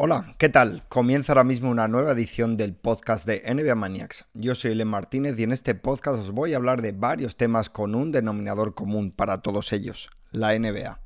Hola, 0.00 0.36
¿qué 0.38 0.48
tal? 0.48 0.84
Comienza 0.88 1.32
ahora 1.32 1.42
mismo 1.42 1.70
una 1.70 1.88
nueva 1.88 2.12
edición 2.12 2.56
del 2.56 2.72
podcast 2.72 3.26
de 3.26 3.42
NBA 3.52 3.74
Maniacs. 3.74 4.26
Yo 4.32 4.54
soy 4.54 4.76
Len 4.76 4.86
Martínez 4.86 5.36
y 5.40 5.42
en 5.42 5.50
este 5.50 5.74
podcast 5.74 6.20
os 6.20 6.30
voy 6.30 6.52
a 6.52 6.56
hablar 6.56 6.82
de 6.82 6.92
varios 6.92 7.36
temas 7.36 7.68
con 7.68 7.96
un 7.96 8.12
denominador 8.12 8.76
común 8.76 9.10
para 9.10 9.42
todos 9.42 9.72
ellos, 9.72 10.08
la 10.30 10.56
NBA. 10.56 11.00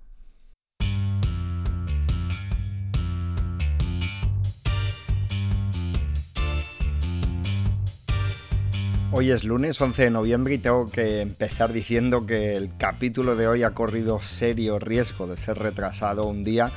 Hoy 9.15 9.31
es 9.31 9.45
lunes 9.45 9.81
11 9.81 10.05
de 10.05 10.11
noviembre 10.11 10.55
y 10.55 10.59
tengo 10.59 10.91
que 10.91 11.23
empezar 11.23 11.73
diciendo 11.73 12.27
que 12.27 12.57
el 12.57 12.77
capítulo 12.77 13.37
de 13.37 13.49
hoy 13.49 13.63
ha 13.63 13.71
corrido 13.71 14.21
serio 14.21 14.79
riesgo 14.79 15.27
de 15.27 15.39
ser 15.39 15.59
retrasado 15.59 16.27
un 16.27 16.45
día 16.45 16.73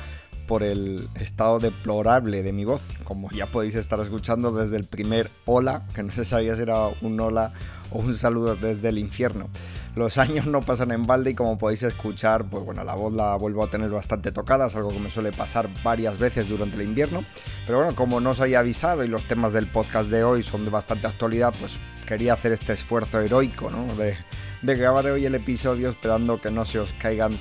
por 0.46 0.62
el 0.62 1.06
estado 1.20 1.58
deplorable 1.58 2.42
de 2.42 2.52
mi 2.52 2.64
voz. 2.64 2.88
Como 3.04 3.30
ya 3.30 3.46
podéis 3.46 3.74
estar 3.74 4.00
escuchando 4.00 4.52
desde 4.52 4.76
el 4.76 4.84
primer 4.84 5.30
hola, 5.44 5.86
que 5.94 6.02
no 6.02 6.12
se 6.12 6.24
sabía 6.24 6.54
si 6.56 6.62
era 6.62 6.88
un 7.00 7.18
hola 7.20 7.52
o 7.90 7.98
un 7.98 8.14
saludo 8.14 8.56
desde 8.56 8.88
el 8.88 8.98
infierno. 8.98 9.48
Los 9.94 10.18
años 10.18 10.46
no 10.46 10.62
pasan 10.62 10.92
en 10.92 11.06
balde 11.06 11.30
y 11.30 11.34
como 11.34 11.58
podéis 11.58 11.82
escuchar, 11.82 12.48
pues 12.48 12.64
bueno, 12.64 12.84
la 12.84 12.94
voz 12.94 13.12
la 13.12 13.36
vuelvo 13.36 13.64
a 13.64 13.70
tener 13.70 13.90
bastante 13.90 14.32
tocada, 14.32 14.66
es 14.66 14.76
algo 14.76 14.90
que 14.90 15.00
me 15.00 15.10
suele 15.10 15.32
pasar 15.32 15.68
varias 15.82 16.18
veces 16.18 16.48
durante 16.48 16.76
el 16.76 16.82
invierno. 16.82 17.24
Pero 17.66 17.78
bueno, 17.78 17.94
como 17.94 18.20
no 18.20 18.30
os 18.30 18.40
había 18.40 18.60
avisado 18.60 19.04
y 19.04 19.08
los 19.08 19.26
temas 19.26 19.52
del 19.52 19.70
podcast 19.70 20.10
de 20.10 20.24
hoy 20.24 20.42
son 20.42 20.64
de 20.64 20.70
bastante 20.70 21.06
actualidad, 21.06 21.54
pues 21.58 21.80
quería 22.06 22.34
hacer 22.34 22.52
este 22.52 22.72
esfuerzo 22.72 23.20
heroico, 23.20 23.70
¿no? 23.70 23.94
De, 23.96 24.16
de 24.62 24.74
grabar 24.74 25.06
hoy 25.06 25.26
el 25.26 25.34
episodio 25.34 25.88
esperando 25.88 26.40
que 26.40 26.50
no 26.50 26.64
se 26.64 26.78
os 26.78 26.92
caigan 26.92 27.36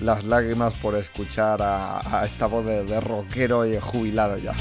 las 0.00 0.24
lágrimas 0.24 0.74
por 0.74 0.94
escuchar 0.94 1.60
a, 1.62 2.22
esta 2.24 2.46
voz 2.46 2.64
de, 2.64 2.84
de 2.84 3.00
rockero 3.00 3.66
y 3.66 3.78
jubilado 3.80 4.36
ya. 4.38 4.54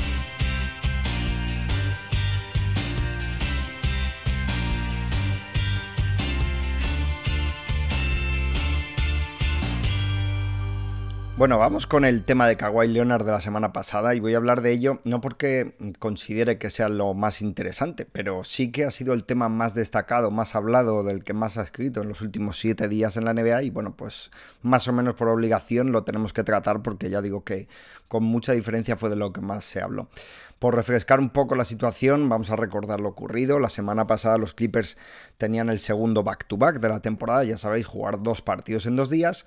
Bueno, 11.38 11.59
vamos 11.59 11.85
con 11.85 12.03
el 12.03 12.23
tema 12.23 12.47
de 12.47 12.57
Kawhi 12.57 12.88
Leonard 12.88 13.23
de 13.23 13.31
la 13.31 13.39
semana 13.39 13.71
pasada 13.71 14.16
y 14.16 14.19
voy 14.19 14.33
a 14.33 14.38
hablar 14.38 14.63
de 14.63 14.71
ello 14.71 14.99
no 15.03 15.21
porque 15.21 15.75
considere 15.99 16.57
que 16.57 16.71
sea 16.71 16.89
lo 16.89 17.13
más 17.13 17.44
interesante, 17.44 18.07
pero 18.11 18.44
sí 18.44 18.71
que 18.71 18.85
ha 18.85 18.89
sido 18.89 19.13
el 19.13 19.23
tema 19.23 19.47
más 19.47 19.75
destacado, 19.75 20.31
más 20.31 20.55
hablado, 20.55 21.03
del 21.03 21.23
que 21.23 21.35
más 21.35 21.59
ha 21.59 21.61
escrito 21.61 22.02
en 22.02 22.07
los 22.07 22.21
últimos 22.21 22.57
siete 22.57 22.88
días 22.88 23.17
en 23.17 23.25
la 23.25 23.35
NBA 23.35 23.61
y 23.61 23.69
bueno, 23.69 23.95
pues 23.95 24.31
más 24.63 24.88
o 24.88 24.94
menos 24.94 25.13
por 25.13 25.27
obligación 25.27 25.91
lo 25.91 26.03
tenemos 26.03 26.33
que 26.33 26.44
tratar 26.44 26.81
porque 26.81 27.11
ya 27.11 27.21
digo 27.21 27.44
que 27.44 27.67
con 28.07 28.23
mucha 28.23 28.53
diferencia 28.53 28.97
fue 28.97 29.11
de 29.11 29.16
lo 29.16 29.31
que 29.31 29.41
más 29.41 29.63
se 29.63 29.79
habló. 29.79 30.09
Por 30.57 30.73
refrescar 30.73 31.19
un 31.19 31.29
poco 31.29 31.55
la 31.55 31.66
situación, 31.66 32.29
vamos 32.29 32.49
a 32.49 32.55
recordar 32.55 32.99
lo 32.99 33.09
ocurrido. 33.09 33.59
La 33.59 33.69
semana 33.69 34.07
pasada 34.07 34.39
los 34.39 34.55
Clippers 34.55 34.97
tenían 35.38 35.69
el 35.69 35.77
segundo 35.77 36.23
back-to-back 36.23 36.79
de 36.79 36.89
la 36.89 36.99
temporada, 36.99 37.44
ya 37.44 37.59
sabéis, 37.59 37.85
jugar 37.85 38.23
dos 38.23 38.41
partidos 38.41 38.88
en 38.88 38.95
dos 38.95 39.11
días. 39.11 39.45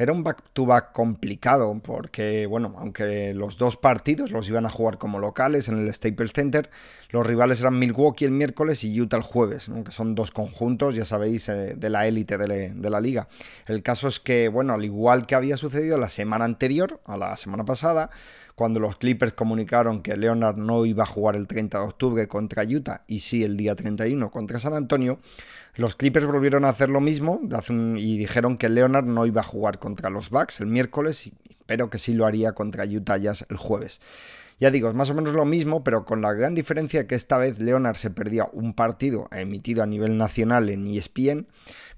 Era 0.00 0.14
un 0.14 0.24
back-to-back 0.24 0.92
complicado 0.92 1.78
porque, 1.84 2.46
bueno, 2.46 2.72
aunque 2.78 3.34
los 3.34 3.58
dos 3.58 3.76
partidos 3.76 4.30
los 4.30 4.48
iban 4.48 4.64
a 4.64 4.70
jugar 4.70 4.96
como 4.96 5.18
locales 5.18 5.68
en 5.68 5.76
el 5.76 5.92
Staples 5.92 6.32
Center, 6.32 6.70
los 7.10 7.26
rivales 7.26 7.60
eran 7.60 7.78
Milwaukee 7.78 8.24
el 8.24 8.30
miércoles 8.30 8.82
y 8.82 8.98
Utah 8.98 9.18
el 9.18 9.22
jueves, 9.22 9.70
que 9.84 9.92
son 9.92 10.14
dos 10.14 10.30
conjuntos, 10.30 10.94
ya 10.94 11.04
sabéis, 11.04 11.50
eh, 11.50 11.74
de 11.76 11.90
la 11.90 12.06
élite 12.06 12.38
de, 12.38 12.72
de 12.72 12.90
la 12.90 12.98
liga. 12.98 13.28
El 13.66 13.82
caso 13.82 14.08
es 14.08 14.20
que, 14.20 14.48
bueno, 14.48 14.72
al 14.72 14.86
igual 14.86 15.26
que 15.26 15.34
había 15.34 15.58
sucedido 15.58 15.98
la 15.98 16.08
semana 16.08 16.46
anterior, 16.46 17.02
a 17.04 17.18
la 17.18 17.36
semana 17.36 17.66
pasada, 17.66 18.08
cuando 18.54 18.80
los 18.80 18.96
Clippers 18.96 19.34
comunicaron 19.34 20.00
que 20.00 20.16
Leonard 20.16 20.56
no 20.56 20.86
iba 20.86 21.02
a 21.02 21.06
jugar 21.06 21.36
el 21.36 21.46
30 21.46 21.78
de 21.78 21.84
octubre 21.84 22.26
contra 22.26 22.64
Utah 22.64 23.04
y 23.06 23.18
sí 23.18 23.44
el 23.44 23.58
día 23.58 23.74
31 23.74 24.30
contra 24.30 24.60
San 24.60 24.72
Antonio, 24.72 25.18
los 25.80 25.96
Clippers 25.96 26.26
volvieron 26.26 26.66
a 26.66 26.68
hacer 26.68 26.90
lo 26.90 27.00
mismo 27.00 27.40
y 27.96 28.18
dijeron 28.18 28.58
que 28.58 28.68
Leonard 28.68 29.06
no 29.06 29.24
iba 29.24 29.40
a 29.40 29.44
jugar 29.44 29.78
contra 29.78 30.10
los 30.10 30.28
Bucks 30.28 30.60
el 30.60 30.66
miércoles, 30.66 31.30
pero 31.64 31.88
que 31.88 31.96
sí 31.96 32.12
lo 32.12 32.26
haría 32.26 32.52
contra 32.52 32.84
Utah 32.84 33.16
Jazz 33.16 33.46
el 33.48 33.56
jueves. 33.56 34.00
Ya 34.58 34.70
digo, 34.70 34.90
es 34.90 34.94
más 34.94 35.08
o 35.08 35.14
menos 35.14 35.32
lo 35.32 35.46
mismo, 35.46 35.82
pero 35.82 36.04
con 36.04 36.20
la 36.20 36.34
gran 36.34 36.54
diferencia 36.54 37.06
que 37.06 37.14
esta 37.14 37.38
vez 37.38 37.60
Leonard 37.60 37.96
se 37.96 38.10
perdía 38.10 38.46
un 38.52 38.74
partido 38.74 39.26
emitido 39.32 39.82
a 39.82 39.86
nivel 39.86 40.18
nacional 40.18 40.68
en 40.68 40.86
ESPN 40.86 41.46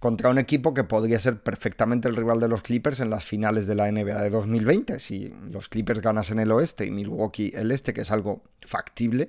contra 0.02 0.30
un 0.30 0.38
equipo 0.38 0.74
que 0.74 0.82
podría 0.82 1.20
ser 1.20 1.40
perfectamente 1.40 2.08
el 2.08 2.16
rival 2.16 2.40
de 2.40 2.48
los 2.48 2.62
Clippers 2.62 2.98
en 2.98 3.08
las 3.08 3.22
finales 3.22 3.68
de 3.68 3.76
la 3.76 3.88
NBA 3.88 4.20
de 4.20 4.30
2020. 4.30 4.98
Si 4.98 5.32
los 5.48 5.68
Clippers 5.68 6.00
ganasen 6.00 6.40
el 6.40 6.50
oeste 6.50 6.84
y 6.84 6.90
Milwaukee 6.90 7.52
el 7.54 7.70
este, 7.70 7.92
que 7.92 8.00
es 8.00 8.10
algo 8.10 8.42
factible, 8.66 9.28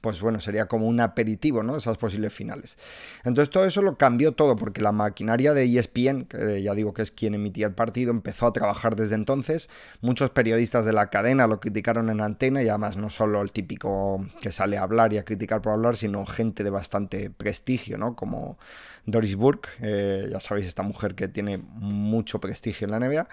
pues 0.00 0.20
bueno, 0.20 0.38
sería 0.38 0.66
como 0.66 0.86
un 0.86 1.00
aperitivo, 1.00 1.64
¿no? 1.64 1.76
Esas 1.76 1.98
posibles 1.98 2.32
finales. 2.32 2.78
Entonces 3.24 3.50
todo 3.50 3.64
eso 3.64 3.82
lo 3.82 3.98
cambió 3.98 4.30
todo 4.30 4.54
porque 4.54 4.80
la 4.80 4.92
maquinaria 4.92 5.54
de 5.54 5.64
ESPN, 5.64 6.26
que 6.26 6.62
ya 6.62 6.74
digo 6.74 6.94
que 6.94 7.02
es 7.02 7.10
quien 7.10 7.34
emitía 7.34 7.66
el 7.66 7.74
partido, 7.74 8.12
empezó 8.12 8.46
a 8.46 8.52
trabajar 8.52 8.94
desde 8.94 9.16
entonces. 9.16 9.70
Muchos 10.02 10.30
periodistas 10.30 10.84
de 10.84 10.92
la 10.92 11.10
cadena 11.10 11.48
lo 11.48 11.58
criticaron 11.58 12.10
en 12.10 12.20
antena 12.20 12.62
y 12.62 12.68
además 12.68 12.96
no 12.96 13.10
solo 13.10 13.42
el 13.42 13.50
típico 13.50 14.24
que 14.40 14.52
sale 14.52 14.78
a 14.78 14.82
hablar 14.82 15.12
y 15.12 15.18
a 15.18 15.24
criticar 15.24 15.62
por 15.62 15.72
hablar, 15.72 15.96
sino 15.96 16.24
gente 16.26 16.62
de 16.62 16.70
bastante 16.70 17.28
prestigio, 17.30 17.98
¿no? 17.98 18.14
Como 18.14 18.56
Doris 19.04 19.34
Burke, 19.34 19.68
eh, 19.80 20.11
ya 20.30 20.40
sabéis, 20.40 20.66
esta 20.66 20.82
mujer 20.82 21.14
que 21.14 21.28
tiene 21.28 21.58
mucho 21.58 22.40
prestigio 22.40 22.86
en 22.86 22.90
la 22.90 23.00
NBA. 23.00 23.28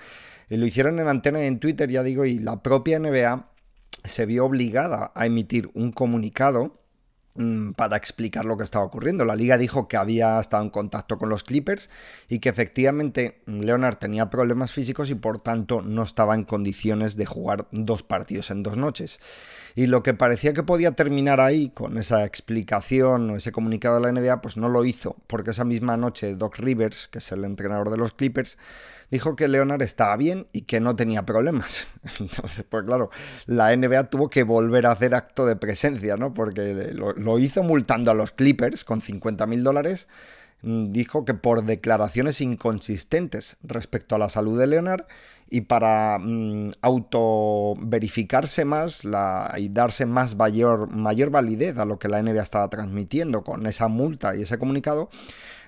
Y 0.50 0.58
lo 0.58 0.66
hicieron 0.66 1.00
en 1.00 1.08
antena 1.08 1.44
y 1.44 1.48
en 1.48 1.60
Twitter, 1.60 1.90
ya 1.90 2.04
digo, 2.04 2.26
y 2.26 2.40
la 2.40 2.62
propia 2.64 3.00
NBA 3.00 3.50
se 4.04 4.26
vio 4.26 4.46
obligada 4.46 5.12
a 5.16 5.26
emitir 5.26 5.70
un 5.74 5.92
comunicado 5.92 6.80
Mm, 7.36 7.74
para 7.74 7.96
explicar 7.96 8.44
lo 8.44 8.58
que 8.58 8.64
estaba 8.64 8.84
ocurriendo. 8.84 9.24
La 9.24 9.36
liga 9.36 9.58
dijo 9.58 9.88
que 9.88 9.96
había 9.96 10.40
estado 10.40 10.64
en 10.64 10.72
contacto 10.72 11.18
con 11.18 11.30
los 11.30 11.44
Clippers 11.44 11.90
y 12.28 12.40
que 12.40 12.50
efectivamente 12.50 13.44
Leonard 13.46 13.98
tenía 13.98 14.30
problemas 14.32 14.74
físicos 14.74 15.10
y 15.10 15.16
por 15.16 15.40
tanto 15.40 15.82
no 15.82 16.04
estaba 16.04 16.36
en 16.36 16.44
condiciones 16.44 17.16
de 17.16 17.26
jugar 17.26 17.68
dos 17.72 18.02
partidos 18.02 18.50
en 18.50 18.64
dos 18.64 18.78
noches. 18.78 19.20
Y 19.76 19.88
lo 19.88 20.04
que 20.04 20.14
parecía 20.14 20.54
que 20.54 20.64
podía 20.64 20.92
terminar 20.92 21.40
ahí 21.40 21.70
con 21.70 21.98
esa 21.98 22.26
explicación 22.26 23.30
o 23.30 23.36
ese 23.36 23.52
comunicado 23.52 23.96
de 23.96 24.02
la 24.02 24.12
NBA, 24.12 24.42
pues 24.42 24.58
no 24.58 24.70
lo 24.70 24.86
hizo, 24.86 25.16
porque 25.28 25.52
esa 25.52 25.66
misma 25.66 25.98
noche 25.98 26.36
Doc 26.36 26.58
Rivers, 26.58 27.08
que 27.08 27.20
es 27.20 27.32
el 27.32 27.46
entrenador 27.46 27.90
de 27.90 27.98
los 27.98 28.14
Clippers, 28.14 28.58
dijo 29.12 29.36
que 29.36 29.48
Leonard 29.48 29.82
estaba 29.82 30.16
bien 30.18 30.48
y 30.52 30.62
que 30.62 30.80
no 30.80 30.96
tenía 30.96 31.26
problemas. 31.26 31.88
Entonces, 32.20 32.66
pues 32.68 32.86
claro, 32.86 33.10
la 33.46 33.76
NBA 33.76 34.10
tuvo 34.10 34.30
que 34.30 34.44
volver 34.44 34.86
a 34.86 34.92
hacer 34.92 35.16
acto 35.16 35.46
de 35.46 35.56
presencia, 35.56 36.18
¿no? 36.18 36.34
Porque 36.34 36.94
lo, 36.94 37.40
hizo 37.40 37.64
multando 37.64 38.12
a 38.12 38.14
los 38.14 38.32
Clippers 38.32 38.84
con 38.84 39.02
50 39.02 39.46
mil 39.48 39.64
dólares. 39.64 40.08
Mm, 40.62 40.92
dijo 40.92 41.24
que 41.24 41.34
por 41.34 41.64
declaraciones 41.64 42.42
inconsistentes 42.42 43.58
respecto 43.64 44.16
a 44.16 44.20
la 44.20 44.28
salud 44.30 44.60
de 44.60 44.68
Leonard 44.68 45.06
y 45.50 45.62
para 45.62 46.20
mm, 46.20 46.72
auto 46.82 47.76
verificarse 47.82 48.66
más 48.66 49.06
y 49.58 49.70
darse 49.70 50.06
más 50.06 50.36
mayor, 50.36 50.90
mayor 50.90 51.30
validez 51.30 51.78
a 51.78 51.86
lo 51.86 51.98
que 51.98 52.10
la 52.10 52.22
NBA 52.22 52.42
estaba 52.42 52.70
transmitiendo 52.70 53.44
con 53.44 53.66
esa 53.68 53.88
multa 53.88 54.36
y 54.36 54.42
ese 54.42 54.60
comunicado, 54.60 55.10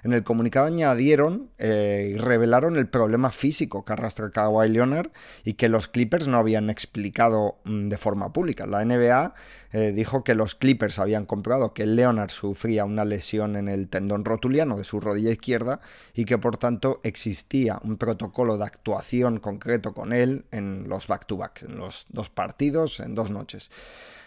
en 0.03 0.13
el 0.13 0.23
comunicado 0.23 0.67
añadieron 0.67 1.50
eh, 1.57 2.13
y 2.13 2.17
revelaron 2.17 2.75
el 2.78 2.88
problema 2.88 3.31
físico 3.31 3.85
que 3.85 3.94
arrastra 3.94 4.31
Kawhi 4.31 4.69
Leonard 4.69 5.12
y 5.44 5.53
que 5.53 5.69
los 5.69 5.88
Clippers 5.88 6.28
no 6.28 6.38
habían 6.38 6.69
explicado 6.69 7.59
mm, 7.66 7.89
de 7.89 7.97
forma 7.97 8.34
pública. 8.34 8.66
La 8.66 8.84
NBA 8.84 9.34
eh, 9.73 9.91
dijo 9.91 10.23
que 10.23 10.35
los 10.35 10.56
Clippers 10.56 11.00
habían 11.00 11.25
comprobado 11.25 11.73
que 11.73 11.85
Leonard 11.85 12.29
sufría 12.29 12.85
una 12.85 13.06
lesión 13.06 13.56
en 13.56 13.67
el 13.67 13.89
tendón 13.89 14.25
rotuliano 14.25 14.78
de 14.78 14.84
su 14.84 15.00
rodilla 15.00 15.31
izquierda 15.31 15.81
y 16.13 16.25
que 16.25 16.38
por 16.38 16.57
tanto 16.57 17.00
existía 17.03 17.79
un 17.83 17.97
protocolo 17.97 18.57
de 18.57 18.66
actuación 18.66 19.39
concreto 19.39 19.94
con 19.94 20.13
él 20.13 20.45
en 20.51 20.88
los 20.88 21.07
back-to-back, 21.07 21.63
en 21.63 21.78
los 21.78 22.06
dos 22.09 22.29
partidos, 22.29 23.00
en 23.00 23.16
dos 23.16 23.31
noches. 23.31 23.72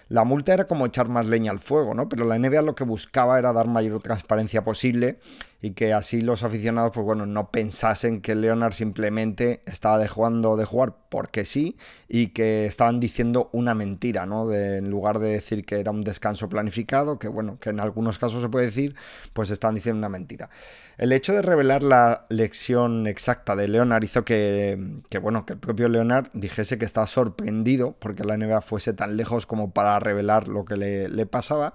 La 0.09 0.25
multa 0.25 0.53
era 0.53 0.67
como 0.67 0.87
echar 0.87 1.09
más 1.09 1.27
leña 1.27 1.51
al 1.51 1.61
fuego, 1.61 1.95
¿no? 1.95 2.09
Pero 2.09 2.27
la 2.27 2.39
NBA 2.39 2.63
lo 2.63 2.75
que 2.75 2.85
buscaba 2.85 3.39
era 3.39 3.53
dar 3.53 3.69
mayor 3.69 4.03
transparencia 4.03 4.63
posible 4.63 5.19
y 5.65 5.71
que 5.71 5.95
así 5.95 6.21
los 6.21 6.43
aficionados, 6.43 6.91
pues 6.93 7.07
bueno, 7.07 7.25
no 7.25 7.51
pensasen 7.51 8.21
que 8.21 8.35
Leonard 8.35 8.75
simplemente 8.75 9.63
estaba 9.65 9.97
dejando 9.97 10.59
de 10.59 10.67
jugar 10.67 10.95
porque 11.09 11.47
sí 11.47 11.79
y 12.07 12.29
que 12.35 12.67
estaban 12.67 13.01
diciendo 13.01 13.49
una 13.55 13.75
mentira, 13.75 14.27
¿no? 14.27 14.53
En 14.53 14.91
lugar 14.91 15.21
de 15.21 15.31
decir 15.31 15.65
que 15.65 15.81
era 15.81 15.91
un 15.91 16.03
descanso 16.03 16.51
planificado, 16.51 17.19
que 17.19 17.29
bueno, 17.29 17.59
que 17.61 17.71
en 17.71 17.81
algunos 17.81 18.19
casos 18.19 18.43
se 18.43 18.51
puede 18.51 18.67
decir, 18.67 18.95
pues 19.33 19.49
estaban 19.49 19.75
diciendo 19.75 19.97
una 19.97 20.11
mentira. 20.11 20.51
El 20.99 21.13
hecho 21.13 21.33
de 21.33 21.41
revelar 21.41 21.83
la 21.83 22.27
lección 22.29 23.07
exacta 23.07 23.57
de 23.57 23.67
Leonard 23.67 24.05
hizo 24.05 24.23
que, 24.23 25.01
que 25.09 25.17
bueno, 25.19 25.47
que 25.47 25.55
el 25.55 25.61
propio 25.61 25.89
Leonard 25.89 26.29
dijese 26.35 26.77
que 26.77 26.85
estaba 26.85 27.07
sorprendido 27.07 27.97
porque 27.99 28.23
la 28.23 28.37
NBA 28.37 28.61
fuese 28.61 28.93
tan 28.93 29.17
lejos 29.17 29.47
como 29.47 29.73
para 29.73 29.99
revelar 29.99 30.47
lo 30.47 30.67
que 30.67 30.77
le 30.77 31.25
pasaba 31.25 31.73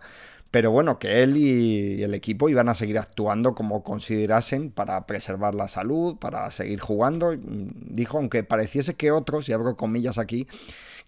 pero 0.51 0.71
bueno, 0.71 0.97
que 0.97 1.21
él 1.21 1.37
y 1.37 2.01
el 2.01 2.13
equipo 2.13 2.49
iban 2.49 2.69
a 2.69 2.73
seguir 2.73 2.97
actuando 2.97 3.53
como 3.53 3.83
considerasen 3.83 4.71
para 4.71 5.05
preservar 5.05 5.53
la 5.53 5.67
salud, 5.67 6.17
para 6.17 6.49
seguir 6.49 6.79
jugando. 6.79 7.35
Dijo, 7.37 8.17
aunque 8.17 8.43
pareciese 8.43 8.95
que 8.95 9.11
otros, 9.11 9.47
y 9.47 9.53
abro 9.53 9.77
comillas 9.77 10.17
aquí, 10.17 10.47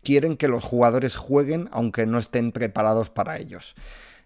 quieren 0.04 0.38
que 0.38 0.48
los 0.48 0.64
jugadores 0.64 1.16
jueguen 1.16 1.70
aunque 1.72 2.06
no 2.06 2.20
estén 2.20 2.52
preparados 2.52 3.10
para 3.10 3.38
ellos. 3.38 3.76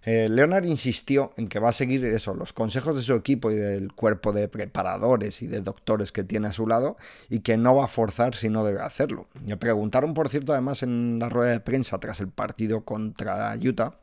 Eh, 0.05 0.29
Leonard 0.29 0.65
insistió 0.65 1.33
en 1.35 1.47
que 1.47 1.57
va 1.57 1.69
a 1.69 1.71
seguir 1.71 2.05
eso, 2.05 2.35
los 2.35 2.53
consejos 2.53 2.95
de 2.95 3.01
su 3.01 3.15
equipo 3.15 3.49
y 3.49 3.55
del 3.55 3.91
cuerpo 3.91 4.33
de 4.33 4.47
preparadores 4.47 5.41
y 5.41 5.47
de 5.47 5.61
doctores 5.61 6.11
que 6.11 6.23
tiene 6.23 6.47
a 6.47 6.51
su 6.51 6.67
lado 6.67 6.95
y 7.27 7.39
que 7.39 7.57
no 7.57 7.75
va 7.75 7.85
a 7.85 7.87
forzar 7.87 8.35
si 8.35 8.49
no 8.49 8.63
debe 8.63 8.81
hacerlo. 8.81 9.27
Me 9.43 9.57
preguntaron, 9.57 10.13
por 10.13 10.29
cierto, 10.29 10.51
además 10.53 10.83
en 10.83 11.17
la 11.17 11.29
rueda 11.29 11.51
de 11.51 11.59
prensa 11.59 11.99
tras 11.99 12.19
el 12.19 12.27
partido 12.27 12.85
contra 12.85 13.55
Utah, 13.55 13.97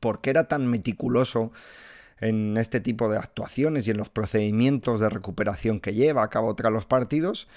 por 0.00 0.20
qué 0.20 0.30
era 0.30 0.48
tan 0.48 0.66
meticuloso 0.66 1.52
en 2.20 2.56
este 2.56 2.80
tipo 2.80 3.08
de 3.08 3.18
actuaciones 3.18 3.86
y 3.86 3.92
en 3.92 3.96
los 3.96 4.08
procedimientos 4.08 5.00
de 5.00 5.08
recuperación 5.08 5.80
que 5.80 5.94
lleva 5.94 6.22
a 6.22 6.30
cabo 6.30 6.54
tras 6.54 6.72
los 6.72 6.84
partidos 6.84 7.48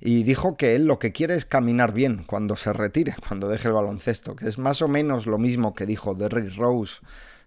y 0.00 0.22
dijo 0.22 0.56
que 0.56 0.74
él 0.74 0.84
lo 0.84 0.98
que 0.98 1.12
quiere 1.12 1.34
es 1.34 1.46
caminar 1.46 1.92
bien 1.92 2.24
cuando 2.24 2.56
se 2.56 2.72
retire, 2.72 3.14
cuando 3.26 3.48
deje 3.48 3.68
el 3.68 3.74
baloncesto, 3.74 4.36
que 4.36 4.48
es 4.48 4.58
más 4.58 4.82
o 4.82 4.88
menos 4.88 5.26
lo 5.26 5.38
mismo 5.38 5.74
que 5.74 5.86
dijo 5.86 6.14
Derrick 6.14 6.56
Rose 6.56 7.00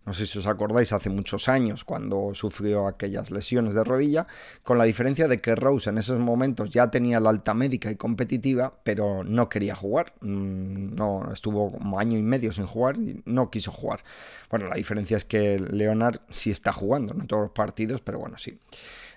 no 0.05 0.13
sé 0.13 0.25
si 0.25 0.39
os 0.39 0.47
acordáis, 0.47 0.91
hace 0.91 1.09
muchos 1.09 1.47
años 1.47 1.85
cuando 1.85 2.33
sufrió 2.33 2.87
aquellas 2.87 3.31
lesiones 3.31 3.73
de 3.73 3.83
rodilla, 3.83 4.27
con 4.63 4.77
la 4.77 4.83
diferencia 4.83 5.27
de 5.27 5.39
que 5.39 5.55
Rose 5.55 5.89
en 5.89 5.97
esos 5.97 6.19
momentos 6.19 6.69
ya 6.69 6.91
tenía 6.91 7.19
la 7.19 7.29
alta 7.29 7.53
médica 7.53 7.89
y 7.89 7.95
competitiva, 7.95 8.73
pero 8.83 9.23
no 9.23 9.49
quería 9.49 9.75
jugar, 9.75 10.13
mm, 10.21 10.95
no 10.95 11.31
estuvo 11.31 11.71
como 11.71 11.99
año 11.99 12.17
y 12.17 12.23
medio 12.23 12.51
sin 12.51 12.65
jugar 12.65 12.97
y 12.97 13.21
no 13.25 13.49
quiso 13.49 13.71
jugar. 13.71 14.03
Bueno, 14.49 14.67
la 14.67 14.75
diferencia 14.75 15.17
es 15.17 15.25
que 15.25 15.59
Leonard 15.59 16.19
sí 16.29 16.51
está 16.51 16.73
jugando, 16.73 17.13
no 17.13 17.21
en 17.21 17.27
todos 17.27 17.43
los 17.43 17.51
partidos, 17.51 18.01
pero 18.01 18.19
bueno, 18.19 18.37
sí. 18.37 18.59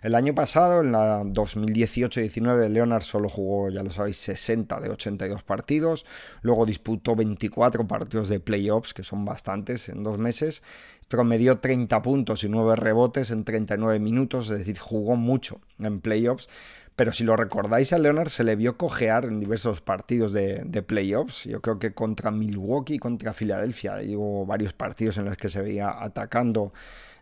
El 0.02 0.14
año 0.14 0.34
pasado, 0.34 0.80
en 0.80 0.92
la 0.92 1.22
2018-19, 1.22 2.68
Leonard 2.68 3.02
solo 3.02 3.28
jugó, 3.28 3.70
ya 3.70 3.82
lo 3.82 3.90
sabéis, 3.90 4.18
60 4.18 4.80
de 4.80 4.90
82 4.90 5.42
partidos. 5.42 6.06
Luego 6.42 6.66
disputó 6.66 7.16
24 7.16 7.86
partidos 7.86 8.28
de 8.28 8.40
playoffs, 8.40 8.94
que 8.94 9.02
son 9.02 9.24
bastantes 9.24 9.88
en 9.88 10.02
dos 10.02 10.18
meses. 10.18 10.62
Promedió 11.08 11.58
30 11.58 12.02
puntos 12.02 12.44
y 12.44 12.48
9 12.48 12.76
rebotes 12.76 13.30
en 13.30 13.44
39 13.44 13.98
minutos, 13.98 14.50
es 14.50 14.58
decir, 14.58 14.78
jugó 14.78 15.16
mucho 15.16 15.60
en 15.78 16.00
playoffs. 16.00 16.48
Pero 16.96 17.12
si 17.12 17.24
lo 17.24 17.36
recordáis, 17.36 17.92
a 17.92 17.98
Leonard 17.98 18.30
se 18.30 18.42
le 18.42 18.56
vio 18.56 18.78
cojear 18.78 19.26
en 19.26 19.38
diversos 19.38 19.82
partidos 19.82 20.32
de, 20.32 20.64
playoffs. 20.86 21.44
Yo 21.44 21.60
creo 21.60 21.78
que 21.78 21.92
contra 21.92 22.30
Milwaukee 22.30 22.94
y 22.94 22.98
contra 22.98 23.34
Filadelfia. 23.34 23.96
Hubo 24.16 24.46
varios 24.46 24.72
partidos 24.72 25.18
en 25.18 25.26
los 25.26 25.36
que 25.36 25.50
se 25.50 25.60
veía 25.60 26.02
atacando 26.02 26.72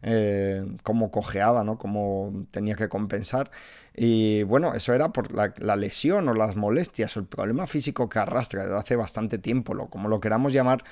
eh, 0.03 0.65
cómo 0.83 1.11
cojeaba, 1.11 1.65
¿no? 1.65 1.79
Cómo 1.79 2.47
tenía 2.51 2.75
que 2.75 2.89
compensar. 2.89 3.51
Y 3.97 4.43
bueno, 4.43 4.75
eso 4.75 4.93
era 4.93 5.13
por 5.13 5.33
la, 5.33 5.77
lesión 5.77 6.29
o 6.29 6.35
las 6.35 6.57
molestias 6.57 7.17
o 7.17 7.21
el 7.21 7.27
problema 7.27 7.67
físico 7.67 8.09
que 8.09 8.19
arrastra 8.19 8.65
desde 8.65 8.77
hace 8.77 8.97
bastante 8.97 9.39
tiempo, 9.39 9.75
lo, 9.75 9.87
como 9.89 10.09
lo 10.09 10.21
queramos 10.21 10.53
llamar, 10.53 10.83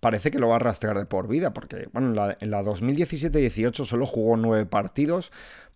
parece 0.00 0.30
que 0.30 0.38
lo 0.38 0.48
va 0.48 0.54
a 0.54 0.56
arrastrar 0.56 0.98
de 0.98 1.06
por 1.06 1.28
vida, 1.28 1.52
porque 1.52 1.88
bueno, 1.92 2.08
en 2.08 2.16
la, 2.16 2.36
en 2.40 2.50
la 2.50 2.62
2017-18 2.62 3.84
solo 3.84 4.06
jugó 4.06 4.36
nueve 4.36 4.66
partidos, 4.66 5.32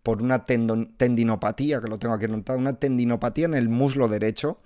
por 0.07 0.23
una 0.23 0.45
tendinopatía, 0.45 1.81
que 1.81 1.89
lo 1.89 1.99
tengo 1.99 2.15
aquí 2.15 2.27
anotado, 2.27 2.61
una 2.61 2.75
tendinopatía 2.75 3.47
en 3.47 3.55
el 3.55 3.69
muslo 3.69 4.07
derecho 4.07 4.61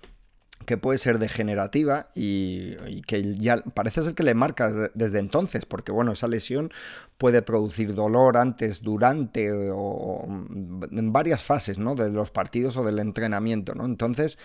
que 0.71 0.79
puede 0.79 0.99
ser 0.99 1.19
degenerativa 1.19 2.11
y, 2.15 2.77
que 3.03 3.35
ya 3.35 3.57
parece 3.75 4.05
ser 4.05 4.15
que 4.15 4.23
le 4.23 4.35
marca 4.35 4.71
desde 4.95 5.19
entonces, 5.19 5.67
porque 5.67 5.91
bueno, 5.91 6.13
esa 6.13 6.29
lesión 6.29 6.71
puede 7.19 7.43
producir 7.43 7.93
dolor 7.93 8.37
antes, 8.37 8.81
durante 8.81 9.51
o, 9.73 10.29
en 10.29 11.13
varias 11.13 11.43
fases 11.43 11.81
¿no? 11.81 11.97
de 11.97 12.11
los 12.11 12.31
partidos 12.31 12.77
o 12.77 12.85
del 12.85 13.01
entrenamiento. 13.01 13.75
¿no? 13.75 13.85
Entonces, 13.85 14.39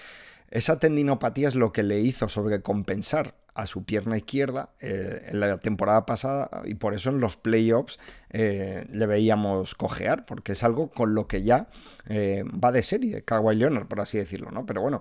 esa 0.49 0.79
tendinopatía 0.79 1.47
es 1.47 1.53
lo 1.53 1.71
que 1.71 1.83
le 1.83 1.99
hizo 1.99 2.27
sobrecompensar 2.27 3.35
a 3.53 3.67
su 3.67 3.85
pierna 3.85 4.17
izquierda 4.17 4.69
eh, 4.81 5.27
en 5.27 5.39
la 5.39 5.59
temporada 5.59 6.07
pasada 6.07 6.49
y 6.65 6.73
por 6.73 6.95
eso 6.95 7.11
en 7.11 7.19
los 7.19 7.37
playoffs 7.37 7.99
eh, 8.31 8.87
le 8.91 9.05
veíamos 9.05 9.75
cojear, 9.75 10.25
porque 10.25 10.53
es 10.53 10.63
algo 10.63 10.89
con 10.89 11.13
lo 11.13 11.27
que 11.27 11.43
ya 11.43 11.67
eh, 12.09 12.43
va 12.45 12.71
de 12.71 12.81
serie, 12.81 13.21
Kawhi 13.21 13.55
Leonard, 13.55 13.85
por 13.85 14.01
así 14.01 14.17
decirlo, 14.17 14.49
¿no? 14.49 14.65
Pero 14.65 14.81
bueno, 14.81 14.97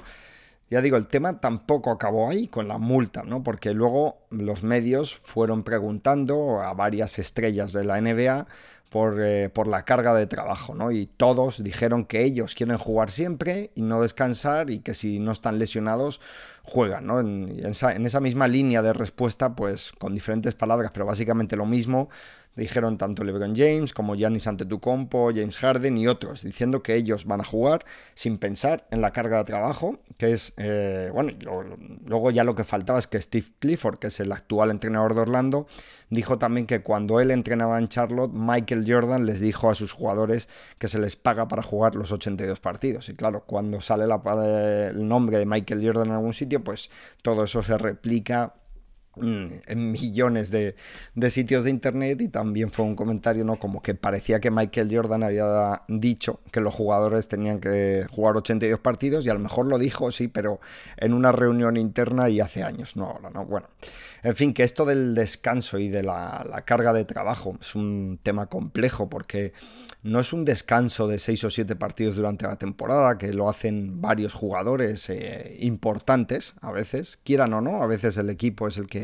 ya 0.74 0.82
digo, 0.82 0.96
el 0.96 1.06
tema 1.06 1.38
tampoco 1.38 1.92
acabó 1.92 2.28
ahí 2.28 2.48
con 2.48 2.66
la 2.66 2.78
multa, 2.78 3.22
¿no? 3.22 3.44
Porque 3.44 3.72
luego 3.74 4.18
los 4.30 4.64
medios 4.64 5.14
fueron 5.14 5.62
preguntando 5.62 6.60
a 6.60 6.74
varias 6.74 7.20
estrellas 7.20 7.72
de 7.72 7.84
la 7.84 8.00
NBA 8.00 8.48
eh, 8.92 9.50
por, 9.52 9.68
la 9.68 9.84
carga 9.84 10.14
de 10.14 10.26
trabajo, 10.26 10.74
¿no? 10.74 10.90
Y 10.90 11.06
todos 11.06 11.62
dijeron 11.62 12.04
que 12.04 12.24
ellos 12.24 12.56
quieren 12.56 12.76
jugar 12.76 13.08
siempre 13.08 13.70
y 13.76 13.82
no 13.82 14.02
descansar 14.02 14.68
y 14.68 14.80
que 14.80 14.94
si 14.94 15.20
no 15.20 15.30
están 15.30 15.60
lesionados 15.60 16.20
juegan, 16.64 17.06
¿no? 17.06 17.20
En, 17.20 17.64
esa, 17.64 17.92
en 17.92 18.04
esa 18.04 18.18
misma 18.18 18.48
línea 18.48 18.82
de 18.82 18.92
respuesta, 18.92 19.54
pues 19.54 19.92
con 19.98 20.12
diferentes 20.12 20.56
palabras, 20.56 20.90
pero 20.92 21.06
básicamente 21.06 21.54
lo 21.54 21.66
mismo, 21.66 22.08
dijeron 22.56 22.98
tanto 22.98 23.24
LeBron 23.24 23.54
James 23.54 23.92
como 23.92 24.14
Giannis 24.14 24.46
Antetokounmpo, 24.46 25.30
James 25.34 25.58
Harden 25.58 25.98
y 25.98 26.06
otros, 26.06 26.42
diciendo 26.42 26.82
que 26.82 26.94
ellos 26.94 27.24
van 27.24 27.40
a 27.40 27.44
jugar 27.44 27.84
sin 28.14 28.38
pensar 28.38 28.86
en 28.90 29.00
la 29.00 29.12
carga 29.12 29.38
de 29.38 29.44
trabajo, 29.44 30.00
que 30.18 30.32
es, 30.32 30.54
eh, 30.56 31.10
bueno, 31.12 31.32
luego 32.06 32.30
ya 32.30 32.44
lo 32.44 32.54
que 32.54 32.64
faltaba 32.64 32.98
es 32.98 33.06
que 33.06 33.20
Steve 33.20 33.46
Clifford, 33.58 33.98
que 33.98 34.08
es 34.08 34.20
el 34.20 34.32
actual 34.32 34.70
entrenador 34.70 35.14
de 35.14 35.22
Orlando, 35.22 35.66
dijo 36.10 36.38
también 36.38 36.66
que 36.66 36.82
cuando 36.82 37.20
él 37.20 37.30
entrenaba 37.30 37.78
en 37.78 37.88
Charlotte, 37.88 38.32
Michael 38.32 38.84
Jordan 38.86 39.26
les 39.26 39.40
dijo 39.40 39.70
a 39.70 39.74
sus 39.74 39.92
jugadores 39.92 40.48
que 40.78 40.88
se 40.88 40.98
les 40.98 41.16
paga 41.16 41.48
para 41.48 41.62
jugar 41.62 41.96
los 41.96 42.12
82 42.12 42.60
partidos. 42.60 43.08
Y 43.08 43.14
claro, 43.14 43.44
cuando 43.46 43.80
sale 43.80 44.04
el 44.04 45.08
nombre 45.08 45.38
de 45.38 45.46
Michael 45.46 45.84
Jordan 45.84 46.08
en 46.08 46.14
algún 46.14 46.34
sitio, 46.34 46.62
pues 46.62 46.90
todo 47.22 47.44
eso 47.44 47.62
se 47.62 47.76
replica 47.78 48.54
en 49.20 49.92
millones 49.92 50.50
de, 50.50 50.74
sitios 51.30 51.64
de 51.64 51.70
internet 51.70 52.20
y 52.20 52.28
también 52.28 52.70
fue 52.70 52.84
un 52.84 52.96
comentario 52.96 53.44
no 53.44 53.58
como 53.58 53.82
que 53.82 53.94
parecía 53.94 54.40
que 54.40 54.50
Michael 54.50 54.94
Jordan 54.94 55.22
había 55.22 55.82
dicho 55.88 56.40
que 56.50 56.60
los 56.60 56.74
jugadores 56.74 57.28
tenían 57.28 57.60
que 57.60 58.06
jugar 58.10 58.36
82 58.36 58.80
partidos 58.80 59.26
y 59.26 59.30
a 59.30 59.34
lo 59.34 59.40
mejor 59.40 59.66
lo 59.66 59.78
dijo 59.78 60.10
sí 60.10 60.28
pero 60.28 60.60
en 60.96 61.14
una 61.14 61.32
reunión 61.32 61.76
interna 61.76 62.28
y 62.28 62.40
hace 62.40 62.62
años 62.62 62.96
no 62.96 63.06
ahora 63.06 63.30
no 63.30 63.44
bueno 63.44 63.68
en 64.22 64.36
fin 64.36 64.54
que 64.54 64.62
esto 64.62 64.84
del 64.84 65.14
descanso 65.14 65.78
y 65.78 65.88
de 65.88 66.02
la, 66.02 66.44
la 66.48 66.62
carga 66.62 66.92
de 66.92 67.04
trabajo 67.04 67.56
es 67.60 67.74
un 67.74 68.18
tema 68.22 68.46
complejo 68.46 69.08
porque 69.08 69.52
no 70.04 70.20
es 70.20 70.34
un 70.34 70.44
descanso 70.44 71.08
de 71.08 71.18
6 71.18 71.44
o 71.44 71.50
7 71.50 71.76
partidos 71.76 72.14
durante 72.14 72.46
la 72.46 72.56
temporada, 72.56 73.16
que 73.16 73.32
lo 73.32 73.48
hacen 73.48 74.02
varios 74.02 74.34
jugadores 74.34 75.08
eh, 75.08 75.56
importantes 75.60 76.54
a 76.60 76.72
veces, 76.72 77.18
quieran 77.24 77.54
o 77.54 77.62
no, 77.62 77.82
a 77.82 77.86
veces 77.86 78.18
el 78.18 78.28
equipo 78.28 78.68
es 78.68 78.76
el 78.76 78.86
que 78.86 79.03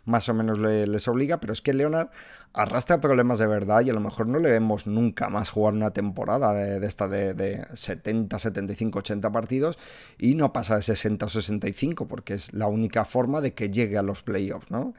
más 0.05 0.29
o 0.29 0.33
menos 0.33 0.57
les 0.59 1.07
obliga, 1.07 1.39
pero 1.39 1.53
es 1.53 1.61
que 1.61 1.73
Leonard 1.73 2.09
arrastra 2.53 2.99
problemas 2.99 3.39
de 3.39 3.47
verdad 3.47 3.81
y 3.81 3.89
a 3.89 3.93
lo 3.93 3.99
mejor 3.99 4.27
no 4.27 4.39
le 4.39 4.49
vemos 4.49 4.87
nunca 4.87 5.29
más 5.29 5.49
jugar 5.49 5.73
una 5.73 5.91
temporada 5.91 6.53
de, 6.53 6.85
esta 6.85 7.07
de, 7.07 7.33
de, 7.33 7.65
70, 7.73 8.37
75, 8.39 8.99
80 8.99 9.31
partidos 9.31 9.79
y 10.17 10.35
no 10.35 10.51
pasa 10.51 10.75
de 10.75 10.81
60 10.81 11.25
o 11.25 11.29
65 11.29 12.07
porque 12.07 12.33
es 12.33 12.53
la 12.53 12.67
única 12.67 13.05
forma 13.05 13.41
de 13.41 13.53
que 13.53 13.69
llegue 13.69 13.97
a 13.97 14.01
los 14.01 14.23
playoffs, 14.23 14.71
¿no? 14.71 14.93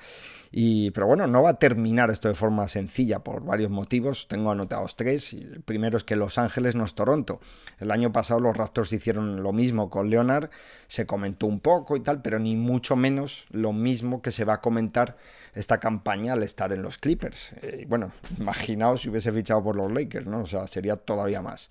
Y, 0.54 0.90
pero 0.90 1.06
bueno, 1.06 1.26
no 1.26 1.42
va 1.42 1.50
a 1.50 1.59
terminar 1.59 2.11
esto 2.11 2.28
de 2.28 2.35
forma 2.35 2.68
sencilla 2.68 3.21
por 3.21 3.42
varios 3.42 3.71
motivos. 3.71 4.28
Tengo 4.28 4.50
anotados 4.50 4.97
tres. 4.97 5.32
El 5.32 5.62
primero 5.62 5.97
es 5.97 6.04
que 6.04 6.14
Los 6.14 6.37
Ángeles 6.37 6.76
no 6.76 6.85
es 6.85 6.94
Toronto. 6.94 7.40
El 7.78 7.90
año 7.90 8.12
pasado 8.12 8.38
los 8.38 8.54
Raptors 8.54 8.92
hicieron 8.92 9.42
lo 9.42 9.52
mismo 9.54 9.88
con 9.88 10.11
Leonard. 10.11 10.50
Se 10.88 11.06
comentó 11.06 11.47
un 11.47 11.61
poco 11.61 11.97
y 11.97 12.00
tal, 12.00 12.21
pero 12.21 12.38
ni 12.38 12.54
mucho 12.54 12.97
menos 12.97 13.47
lo 13.50 13.73
mismo 13.73 14.21
que 14.21 14.30
se 14.30 14.44
va 14.44 14.54
a 14.54 14.61
comentar 14.61 14.91
comentar 14.92 15.16
esta 15.54 15.78
campaña 15.78 16.32
al 16.32 16.42
estar 16.42 16.73
en 16.73 16.82
los 16.82 16.99
Clippers. 16.99 17.52
Eh, 17.62 17.85
bueno, 17.88 18.12
imaginaos 18.38 19.02
si 19.02 19.11
hubiese 19.11 19.32
fichado 19.32 19.62
por 19.62 19.76
los 19.76 19.92
Lakers, 19.92 20.26
¿no? 20.26 20.40
O 20.40 20.47
sea, 20.47 20.66
sería 20.66 20.97
todavía 20.97 21.42
más. 21.42 21.71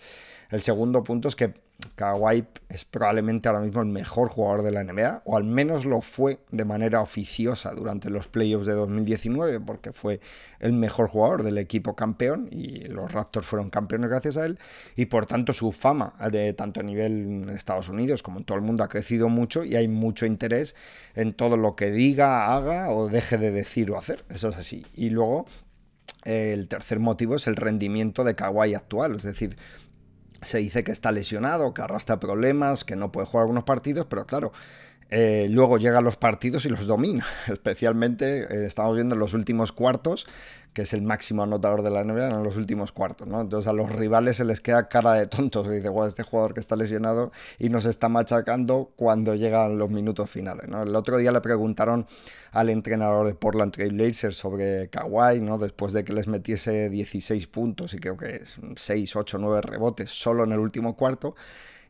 El 0.50 0.62
segundo 0.62 1.04
punto 1.04 1.28
es 1.28 1.36
que 1.36 1.54
Kawhi 1.96 2.46
es 2.70 2.86
probablemente 2.86 3.50
ahora 3.50 3.62
mismo 3.62 3.82
el 3.82 3.88
mejor 3.88 4.30
jugador 4.30 4.64
de 4.64 4.72
la 4.72 4.84
NBA, 4.84 5.24
o 5.26 5.38
al 5.38 5.44
menos 5.44 5.86
lo 5.86 6.02
fue 6.02 6.40
de 6.52 6.66
manera 6.66 7.02
oficiosa 7.02 7.72
durante 7.72 8.10
los 8.10 8.28
playoffs 8.28 8.68
de 8.68 8.74
2019, 8.74 9.60
porque 9.62 9.92
fue 9.92 10.20
el 10.60 10.74
mejor 10.74 11.08
jugador 11.08 11.44
del 11.44 11.58
equipo 11.58 11.96
campeón 11.96 12.48
y 12.52 12.86
los 12.86 13.12
Raptors 13.12 13.46
fueron 13.46 13.70
campeones 13.70 14.10
gracias 14.10 14.38
a 14.38 14.46
él, 14.46 14.60
y 14.96 15.08
por 15.08 15.26
tanto 15.26 15.54
su 15.54 15.72
fama, 15.72 16.14
de 16.32 16.54
tanto 16.54 16.80
a 16.80 16.84
nivel 16.84 17.12
en 17.12 17.50
Estados 17.50 17.90
Unidos 17.90 18.24
como 18.24 18.40
en 18.40 18.46
todo 18.46 18.58
el 18.58 18.64
mundo, 18.64 18.84
ha 18.84 18.90
crecido 18.90 19.30
mucho 19.30 19.64
y 19.64 19.76
hay 19.76 19.88
mucho 19.88 20.26
interés 20.26 20.76
en 21.16 21.34
todo 21.34 21.58
lo 21.58 21.76
que 21.76 21.92
diga, 21.92 22.56
haga 22.56 22.92
o 22.92 23.08
deje 23.08 23.38
de 23.38 23.52
decir 23.52 23.71
o 23.90 23.98
hacer. 23.98 24.26
Eso 24.30 24.50
es 24.50 24.58
así. 24.58 24.86
Y 24.94 25.10
luego 25.10 25.46
el 26.24 26.68
tercer 26.68 27.00
motivo 27.00 27.36
es 27.36 27.48
el 27.48 27.56
rendimiento 27.56 28.24
de 28.24 28.36
Kawhi 28.36 28.76
actual, 28.76 29.16
es 29.16 29.24
decir, 29.24 29.58
se 30.42 30.58
dice 30.58 30.84
que 30.84 30.92
está 30.92 31.12
lesionado, 31.12 31.74
que 31.74 31.82
arrastra 31.82 32.20
problemas, 32.20 32.84
que 32.84 32.96
no 32.96 33.12
puede 33.12 33.28
jugar 33.28 33.44
algunos 33.44 33.64
partidos, 33.64 34.08
pero 34.10 34.26
claro, 34.26 34.52
eh, 35.14 35.48
luego 35.50 35.78
llegan 35.78 36.06
los 36.06 36.16
partidos 36.16 36.66
y 36.66 36.70
los 36.70 36.88
domina. 36.88 37.26
Especialmente 37.48 38.44
eh, 38.44 38.66
estamos 38.66 38.96
viendo 38.96 39.14
en 39.14 39.20
los 39.20 39.34
últimos 39.34 39.74
cuartos, 39.74 40.26
que 40.74 40.84
es 40.84 40.94
el 40.94 41.02
máximo 41.02 41.44
anotador 41.44 41.84
de 41.84 41.90
la 41.90 42.06
NBA 42.06 42.30
en 42.30 42.44
los 42.44 42.56
últimos 42.56 42.94
cuartos. 42.94 43.28
¿no? 43.28 43.42
Entonces 43.42 43.68
a 43.68 43.74
los 43.74 43.92
rivales 43.92 44.38
se 44.38 44.46
les 44.46 44.62
queda 44.62 44.88
cara 44.88 45.14
de 45.14 45.28
tontos. 45.28 45.70
Dice, 45.70 45.90
guau, 45.90 46.08
este 46.08 46.24
jugador 46.24 46.54
que 46.54 46.62
está 46.62 46.78
lesionado 46.78 47.34
y 47.60 47.68
nos 47.68 47.84
está 47.84 48.08
machacando 48.08 48.94
cuando 48.96 49.36
llegan 49.36 49.78
los 49.78 49.90
minutos 49.90 50.30
finales. 50.30 50.70
¿no? 50.70 50.84
El 50.84 50.96
otro 50.96 51.18
día 51.18 51.34
le 51.34 51.42
preguntaron 51.42 52.08
al 52.54 52.70
entrenador 52.70 53.28
de 53.28 53.36
Portland 53.36 53.74
Trail 53.74 53.92
Blazers 53.92 54.38
sobre 54.38 54.88
Kawhi, 54.90 55.42
¿no? 55.42 55.58
después 55.58 55.92
de 55.92 56.06
que 56.06 56.14
les 56.14 56.28
metiese 56.28 56.90
16 56.90 57.48
puntos 57.48 57.94
y 57.94 58.00
creo 58.00 58.16
que 58.16 58.44
6, 58.78 59.16
8, 59.18 59.38
9 59.40 59.62
rebotes 59.62 60.10
solo 60.10 60.46
en 60.46 60.54
el 60.54 60.60
último 60.60 60.96
cuarto 60.96 61.36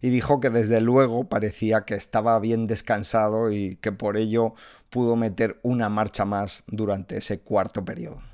y 0.02 0.10
dijo 0.10 0.40
que 0.40 0.50
desde 0.50 0.82
luego 0.82 1.30
parecía 1.30 1.86
que 1.86 1.94
estaba 1.94 2.40
bien 2.40 2.68
descansado 2.68 3.52
y 3.52 3.78
que 3.78 3.92
por 3.92 4.18
ello 4.18 4.54
pudo 4.90 5.16
meter 5.16 5.60
una 5.62 5.90
marcha 5.90 6.26
más 6.26 6.64
durante 6.68 7.18
ese 7.18 7.40
cuarto 7.40 7.86
periodo. 7.86 8.31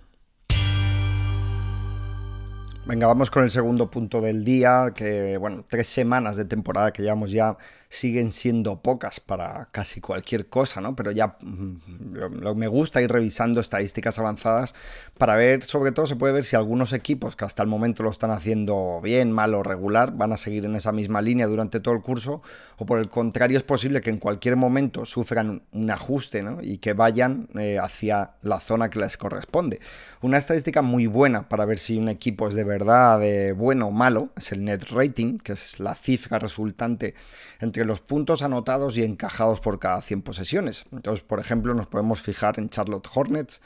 Venga, 2.87 3.05
vamos 3.05 3.29
con 3.29 3.43
el 3.43 3.51
segundo 3.51 3.91
punto 3.91 4.21
del 4.21 4.45
día, 4.45 4.93
que 4.95 5.35
bueno, 5.35 5.65
tres 5.67 5.87
semanas 5.87 6.37
de 6.37 6.45
temporada 6.45 6.93
que 6.93 7.01
llevamos 7.03 7.31
ya 7.31 7.57
siguen 7.89 8.31
siendo 8.31 8.81
pocas 8.81 9.19
para 9.19 9.67
casi 9.71 9.99
cualquier 9.99 10.47
cosa, 10.47 10.79
¿no? 10.79 10.95
Pero 10.95 11.11
ya 11.11 11.35
mm, 11.41 12.55
me 12.55 12.67
gusta 12.67 13.01
ir 13.01 13.11
revisando 13.11 13.59
estadísticas 13.59 14.19
avanzadas 14.19 14.73
para 15.17 15.35
ver, 15.35 15.65
sobre 15.65 15.91
todo 15.91 16.07
se 16.07 16.15
puede 16.15 16.31
ver 16.31 16.45
si 16.45 16.55
algunos 16.55 16.93
equipos 16.93 17.35
que 17.35 17.43
hasta 17.43 17.61
el 17.61 17.67
momento 17.67 18.03
lo 18.03 18.09
están 18.09 18.31
haciendo 18.31 19.01
bien, 19.01 19.33
mal 19.33 19.53
o 19.53 19.63
regular, 19.63 20.13
van 20.15 20.31
a 20.31 20.37
seguir 20.37 20.63
en 20.63 20.75
esa 20.75 20.93
misma 20.93 21.21
línea 21.21 21.47
durante 21.47 21.81
todo 21.81 21.93
el 21.93 22.01
curso, 22.01 22.41
o 22.77 22.85
por 22.85 22.99
el 22.99 23.09
contrario 23.09 23.57
es 23.57 23.63
posible 23.63 23.99
que 23.99 24.11
en 24.11 24.17
cualquier 24.17 24.55
momento 24.55 25.05
sufran 25.05 25.63
un 25.73 25.91
ajuste, 25.91 26.41
¿no? 26.41 26.61
Y 26.61 26.77
que 26.77 26.93
vayan 26.93 27.49
eh, 27.59 27.79
hacia 27.79 28.31
la 28.43 28.61
zona 28.61 28.89
que 28.89 28.99
les 28.99 29.17
corresponde. 29.17 29.81
Una 30.21 30.37
estadística 30.37 30.81
muy 30.81 31.07
buena 31.07 31.49
para 31.49 31.65
ver 31.65 31.79
si 31.79 31.97
un 31.97 32.07
equipo 32.07 32.47
es 32.47 32.55
de 32.55 32.63
verdad 32.63 32.76
de 32.85 33.53
bueno 33.53 33.87
o 33.87 33.91
malo 33.91 34.29
es 34.35 34.51
el 34.51 34.63
net 34.63 34.83
rating, 34.91 35.39
que 35.39 35.53
es 35.53 35.79
la 35.79 35.95
cifra 35.95 36.39
resultante 36.39 37.15
entre 37.59 37.85
los 37.85 38.01
puntos 38.01 38.41
anotados 38.41 38.97
y 38.97 39.03
encajados 39.03 39.59
por 39.59 39.79
cada 39.79 40.01
100 40.01 40.21
posesiones. 40.21 40.85
Entonces, 40.91 41.23
por 41.23 41.39
ejemplo, 41.39 41.73
nos 41.73 41.87
podemos 41.87 42.21
fijar 42.21 42.59
en 42.59 42.69
Charlotte 42.69 43.07
Hornets. 43.13 43.61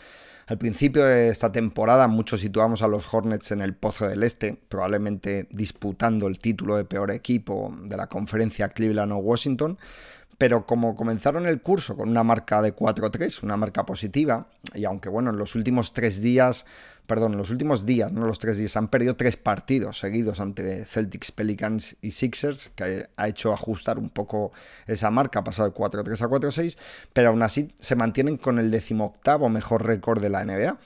Al 0.48 0.58
principio 0.58 1.06
de 1.06 1.30
esta 1.30 1.52
temporada 1.52 2.08
muchos 2.08 2.42
situamos 2.42 2.82
a 2.82 2.88
los 2.88 3.14
Hornets 3.14 3.52
en 3.52 3.62
el 3.62 3.74
Pozo 3.74 4.08
del 4.08 4.24
Este, 4.24 4.58
probablemente 4.68 5.48
disputando 5.52 6.28
el 6.28 6.40
título 6.40 6.76
de 6.76 6.86
peor 6.86 7.12
equipo 7.12 7.74
de 7.84 7.96
la 7.96 8.08
conferencia 8.08 8.70
Cleveland 8.70 9.12
o 9.14 9.18
Washington, 9.18 9.78
pero 10.42 10.66
como 10.66 10.96
comenzaron 10.96 11.46
el 11.46 11.62
curso 11.62 11.96
con 11.96 12.10
una 12.10 12.24
marca 12.24 12.64
de 12.64 12.76
4-3, 12.76 13.44
una 13.44 13.58
marca 13.58 13.86
positiva, 13.86 14.48
y 14.74 14.86
aunque 14.86 15.08
bueno, 15.08 15.30
en 15.30 15.38
los 15.38 15.54
últimos 15.54 15.94
tres 15.94 16.20
días, 16.20 16.66
perdón, 17.08 17.38
los 17.38 17.50
últimos 17.50 17.86
días, 17.86 18.12
no 18.12 18.26
los 18.26 18.40
tres 18.40 18.58
días, 18.58 18.78
han 18.78 18.88
perdido 18.88 19.16
tres 19.16 19.38
partidos 19.38 20.00
seguidos 20.00 20.40
ante 20.40 20.86
Celtics, 20.86 21.32
Pelicans 21.32 21.96
y 22.02 22.12
Sixers, 22.12 22.72
que 22.76 23.08
ha 23.16 23.28
hecho 23.28 23.54
ajustar 23.54 24.00
un 24.00 24.10
poco 24.10 24.52
esa 24.88 25.12
marca, 25.12 25.40
ha 25.40 25.44
pasado 25.44 25.70
de 25.70 25.76
4-3 25.76 26.22
a 26.22 26.30
4-6, 26.30 26.78
pero 27.14 27.30
aún 27.30 27.44
así 27.44 27.74
se 27.80 27.96
mantienen 27.96 28.38
con 28.38 28.60
el 28.60 28.72
decimoctavo 28.72 29.50
mejor 29.50 29.86
récord 29.86 30.22
de 30.22 30.30
la 30.30 30.44
NBA 30.46 30.78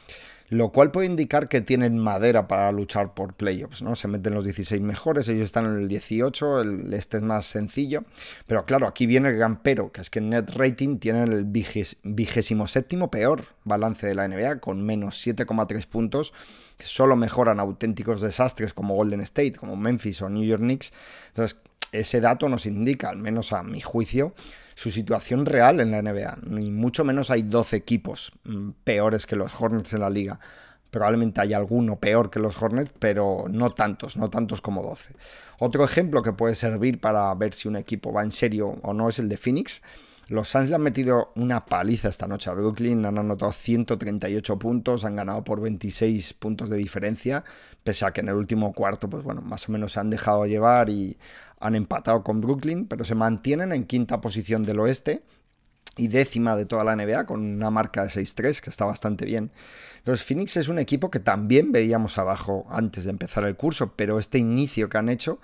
lo 0.56 0.72
cual 0.72 0.92
puede 0.92 1.08
indicar 1.08 1.48
que 1.50 1.62
tienen 1.62 1.98
madera 1.98 2.48
para 2.48 2.72
luchar 2.72 3.14
por 3.14 3.34
playoffs, 3.34 3.82
¿no? 3.82 3.96
Se 3.96 4.08
meten 4.08 4.34
los 4.34 4.44
16 4.44 4.82
mejores, 4.82 5.28
ellos 5.30 5.44
están 5.44 5.66
en 5.66 5.78
el 5.78 5.88
18, 5.88 6.62
el, 6.62 6.94
este 6.94 7.18
es 7.18 7.24
más 7.24 7.46
sencillo, 7.46 8.04
pero 8.48 8.66
claro, 8.66 8.88
aquí 8.88 9.06
viene 9.06 9.30
el 9.30 9.38
gran 9.38 9.62
pero, 9.62 9.92
que 9.92 10.02
es 10.02 10.10
que 10.10 10.20
en 10.20 10.30
net 10.30 10.50
rating 10.56 10.98
tienen 11.00 11.32
el 11.32 11.46
vigésimo 11.46 12.68
séptimo 12.68 13.12
peor 13.12 13.46
balance 13.64 14.08
de 14.08 14.16
la 14.16 14.28
NBA, 14.28 14.60
con 14.60 14.84
menos 14.86 15.26
7,3 15.26 15.88
puntos, 15.88 16.34
que 16.78 16.86
solo 16.86 17.16
mejoran 17.16 17.60
auténticos 17.60 18.22
desastres 18.22 18.74
como 18.74 18.96
Golden 18.96 19.22
State, 19.22 19.54
como 19.54 19.76
Memphis 19.76 20.22
o 20.22 20.30
New 20.30 20.44
York 20.44 20.62
Knicks, 20.62 20.94
entonces 21.30 21.60
ese 22.00 22.22
dato 22.22 22.50
nos 22.50 22.66
indica, 22.66 23.10
al 23.10 23.18
menos 23.18 23.54
a 23.54 23.64
mi 23.64 23.82
juicio, 23.82 24.34
su 24.76 24.92
situación 24.92 25.46
real 25.46 25.80
en 25.80 25.92
la 25.92 26.02
NBA. 26.02 26.40
Ni 26.48 26.72
mucho 26.72 27.04
menos 27.04 27.32
hay 27.32 27.44
12 27.44 27.76
equipos 27.78 28.32
mm, 28.44 28.72
peores 28.84 29.26
que 29.26 29.36
los 29.36 29.60
Hornets 29.60 29.94
en 29.94 30.02
la 30.02 30.10
liga. 30.10 30.40
Probablemente 30.92 31.42
hay 31.42 31.54
alguno 31.54 32.00
peor 32.00 32.30
que 32.30 32.40
los 32.40 32.62
Hornets, 32.62 32.94
pero 33.00 33.46
no 33.50 33.72
tantos, 33.72 34.18
no 34.18 34.30
tantos 34.30 34.62
como 34.62 34.84
12. 34.84 35.14
Otro 35.60 35.84
ejemplo 35.84 36.22
que 36.22 36.34
puede 36.34 36.56
servir 36.56 37.00
para 37.00 37.34
ver 37.36 37.54
si 37.54 37.68
un 37.68 37.76
equipo 37.76 38.14
va 38.14 38.24
en 38.24 38.32
serio 38.32 38.78
o 38.82 38.94
no 38.94 39.10
es 39.10 39.20
el 39.20 39.28
de 39.28 39.38
Phoenix. 39.38 39.82
Los 40.28 40.50
Suns 40.50 40.70
le 40.70 40.76
han 40.76 40.82
metido 40.82 41.32
una 41.36 41.66
paliza 41.66 42.10
esta 42.10 42.28
noche 42.28 42.50
a 42.50 42.54
Brooklyn, 42.54 43.06
han 43.06 43.18
anotado 43.18 43.52
138 43.52 44.58
puntos, 44.58 45.06
han 45.06 45.16
ganado 45.16 45.44
por 45.44 45.62
26 45.62 46.34
puntos 46.34 46.70
de 46.70 46.78
diferencia, 46.78 47.44
pese 47.84 48.06
a 48.06 48.12
que 48.12 48.22
en 48.22 48.30
el 48.30 48.36
último 48.36 48.74
cuarto, 48.74 49.08
pues 49.08 49.24
bueno, 49.24 49.42
más 49.42 49.70
o 49.70 49.72
menos 49.72 49.92
se 49.92 50.00
han 50.00 50.10
dejado 50.10 50.48
llevar 50.48 50.90
y 50.90 51.18
han 51.60 51.76
empatado 51.76 52.24
con 52.24 52.42
Brooklyn, 52.42 52.88
pero 52.88 53.04
se 53.06 53.14
mantienen 53.14 53.72
en 53.72 53.86
quinta 53.86 54.20
posición 54.20 54.64
del 54.64 54.80
oeste 54.80 55.22
y 55.98 56.08
décima 56.08 56.56
de 56.58 56.66
toda 56.66 56.84
la 56.84 56.96
NBA 56.96 57.26
con 57.26 57.42
una 57.42 57.70
marca 57.70 58.04
de 58.04 58.10
6-3 58.10 58.60
que 58.60 58.70
está 58.70 58.86
bastante 58.86 59.26
bien. 59.26 59.52
Entonces 60.00 60.26
Phoenix 60.26 60.58
es 60.58 60.68
un 60.68 60.80
equipo 60.80 61.10
que 61.10 61.20
también 61.20 61.72
veíamos 61.72 62.18
abajo 62.18 62.66
antes 62.70 63.06
de 63.06 63.12
empezar 63.12 63.44
el 63.46 63.56
curso, 63.56 63.94
pero 63.96 64.20
este 64.20 64.38
inicio 64.40 64.90
que 64.90 64.98
han 64.98 65.10
hecho 65.10 65.40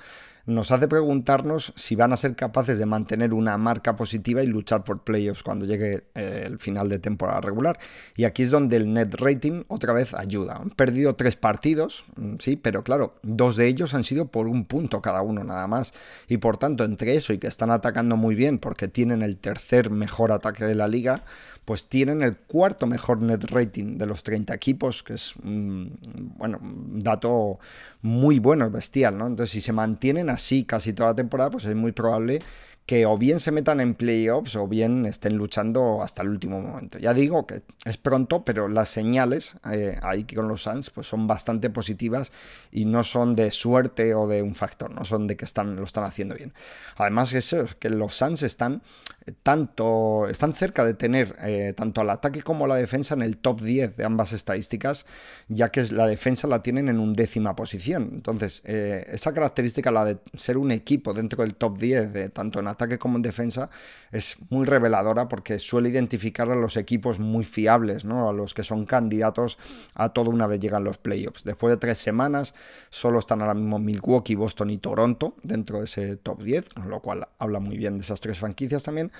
nos 0.45 0.71
hace 0.71 0.87
preguntarnos 0.87 1.73
si 1.75 1.95
van 1.95 2.13
a 2.13 2.17
ser 2.17 2.35
capaces 2.35 2.79
de 2.79 2.85
mantener 2.85 3.33
una 3.33 3.57
marca 3.57 3.95
positiva 3.95 4.43
y 4.43 4.47
luchar 4.47 4.83
por 4.83 5.03
playoffs 5.03 5.43
cuando 5.43 5.65
llegue 5.65 6.05
eh, 6.15 6.43
el 6.45 6.59
final 6.59 6.89
de 6.89 6.99
temporada 6.99 7.41
regular. 7.41 7.79
Y 8.15 8.25
aquí 8.25 8.43
es 8.43 8.49
donde 8.49 8.77
el 8.77 8.93
net 8.93 9.15
rating 9.15 9.63
otra 9.67 9.93
vez 9.93 10.13
ayuda. 10.13 10.57
Han 10.57 10.71
perdido 10.71 11.15
tres 11.15 11.35
partidos, 11.35 12.05
mm, 12.15 12.35
sí, 12.39 12.55
pero 12.55 12.83
claro, 12.83 13.15
dos 13.23 13.55
de 13.55 13.67
ellos 13.67 13.93
han 13.93 14.03
sido 14.03 14.27
por 14.27 14.47
un 14.47 14.65
punto 14.65 15.01
cada 15.01 15.21
uno 15.21 15.43
nada 15.43 15.67
más. 15.67 15.93
Y 16.27 16.37
por 16.37 16.57
tanto, 16.57 16.83
entre 16.83 17.15
eso 17.15 17.33
y 17.33 17.37
que 17.37 17.47
están 17.47 17.71
atacando 17.71 18.17
muy 18.17 18.35
bien 18.35 18.57
porque 18.59 18.87
tienen 18.87 19.21
el 19.21 19.37
tercer 19.37 19.89
mejor 19.89 20.31
ataque 20.31 20.65
de 20.65 20.75
la 20.75 20.87
liga, 20.87 21.23
pues 21.65 21.87
tienen 21.87 22.21
el 22.21 22.37
cuarto 22.37 22.87
mejor 22.87 23.21
net 23.21 23.43
rating 23.51 23.97
de 23.97 24.05
los 24.05 24.23
30 24.23 24.53
equipos, 24.53 25.03
que 25.03 25.13
es 25.13 25.35
un, 25.37 25.97
bueno, 26.37 26.59
un 26.61 26.99
dato 26.99 27.59
muy 28.01 28.39
bueno, 28.39 28.69
bestial, 28.71 29.17
¿no? 29.17 29.27
Entonces, 29.27 29.51
si 29.51 29.61
se 29.61 29.71
mantienen 29.71 30.29
así 30.29 30.63
casi 30.63 30.93
toda 30.93 31.09
la 31.09 31.15
temporada, 31.15 31.51
pues 31.51 31.65
es 31.65 31.75
muy 31.75 31.91
probable 31.91 32.41
que 32.85 33.05
o 33.05 33.17
bien 33.17 33.39
se 33.39 33.51
metan 33.51 33.79
en 33.79 33.95
playoffs 33.95 34.55
o 34.55 34.67
bien 34.67 35.05
estén 35.05 35.37
luchando 35.37 36.01
hasta 36.01 36.23
el 36.23 36.29
último 36.29 36.61
momento. 36.61 36.97
Ya 36.97 37.13
digo 37.13 37.47
que 37.47 37.61
es 37.85 37.97
pronto, 37.97 38.43
pero 38.43 38.67
las 38.67 38.89
señales 38.89 39.55
eh, 39.71 39.97
ahí 40.01 40.25
con 40.25 40.47
los 40.47 40.63
Suns 40.63 40.89
pues 40.89 41.07
son 41.07 41.27
bastante 41.27 41.69
positivas 41.69 42.31
y 42.71 42.85
no 42.85 43.03
son 43.03 43.35
de 43.35 43.51
suerte 43.51 44.13
o 44.13 44.27
de 44.27 44.41
un 44.41 44.55
factor, 44.55 44.91
no 44.91 45.05
son 45.05 45.27
de 45.27 45.37
que 45.37 45.45
están, 45.45 45.75
lo 45.75 45.83
están 45.83 46.03
haciendo 46.03 46.35
bien. 46.35 46.53
Además 46.97 47.33
eso, 47.33 47.65
que 47.79 47.89
los 47.89 48.15
Suns 48.15 48.43
están 48.43 48.81
tanto 49.43 50.27
están 50.27 50.53
cerca 50.53 50.83
de 50.83 50.93
tener 50.93 51.35
eh, 51.41 51.73
tanto 51.75 52.01
al 52.01 52.09
ataque 52.09 52.41
como 52.41 52.67
la 52.67 52.75
defensa 52.75 53.13
en 53.13 53.21
el 53.21 53.37
top 53.37 53.61
10 53.61 53.95
de 53.97 54.03
ambas 54.03 54.33
estadísticas, 54.33 55.05
ya 55.47 55.69
que 55.69 55.83
la 55.91 56.07
defensa 56.07 56.47
la 56.47 56.63
tienen 56.63 56.89
en 56.89 56.99
un 56.99 57.13
décima 57.13 57.55
posición. 57.55 58.09
Entonces, 58.13 58.61
eh, 58.65 59.05
esa 59.07 59.33
característica, 59.33 59.91
la 59.91 60.05
de 60.05 60.17
ser 60.37 60.57
un 60.57 60.71
equipo 60.71 61.13
dentro 61.13 61.43
del 61.43 61.55
top 61.55 61.77
10, 61.77 62.13
de, 62.13 62.29
tanto 62.29 62.59
en 62.59 62.67
ataque 62.71 62.97
como 62.97 63.17
en 63.17 63.21
defensa, 63.21 63.69
es 64.11 64.37
muy 64.49 64.65
reveladora 64.65 65.27
porque 65.27 65.59
suele 65.59 65.89
identificar 65.89 66.49
a 66.49 66.55
los 66.55 66.77
equipos 66.77 67.19
muy 67.19 67.43
fiables, 67.43 68.05
¿no? 68.05 68.29
a 68.29 68.33
los 68.33 68.53
que 68.53 68.63
son 68.63 68.85
candidatos 68.85 69.57
a 69.93 70.09
todo 70.09 70.29
una 70.29 70.47
vez 70.47 70.59
llegan 70.59 70.83
los 70.83 70.97
playoffs. 70.97 71.43
Después 71.43 71.71
de 71.71 71.77
tres 71.77 71.97
semanas, 71.97 72.53
solo 72.89 73.19
están 73.19 73.41
ahora 73.41 73.53
mismo 73.53 73.79
Milwaukee, 73.79 74.35
Boston 74.35 74.69
y 74.71 74.77
Toronto 74.77 75.35
dentro 75.43 75.79
de 75.79 75.85
ese 75.85 76.17
top 76.17 76.41
10, 76.41 76.69
con 76.69 76.89
lo 76.89 76.99
cual 77.01 77.27
habla 77.37 77.59
muy 77.59 77.77
bien 77.77 77.97
de 77.97 78.03
esas 78.03 78.19
tres 78.19 78.39
franquicias 78.39 78.83
también. 78.83 79.11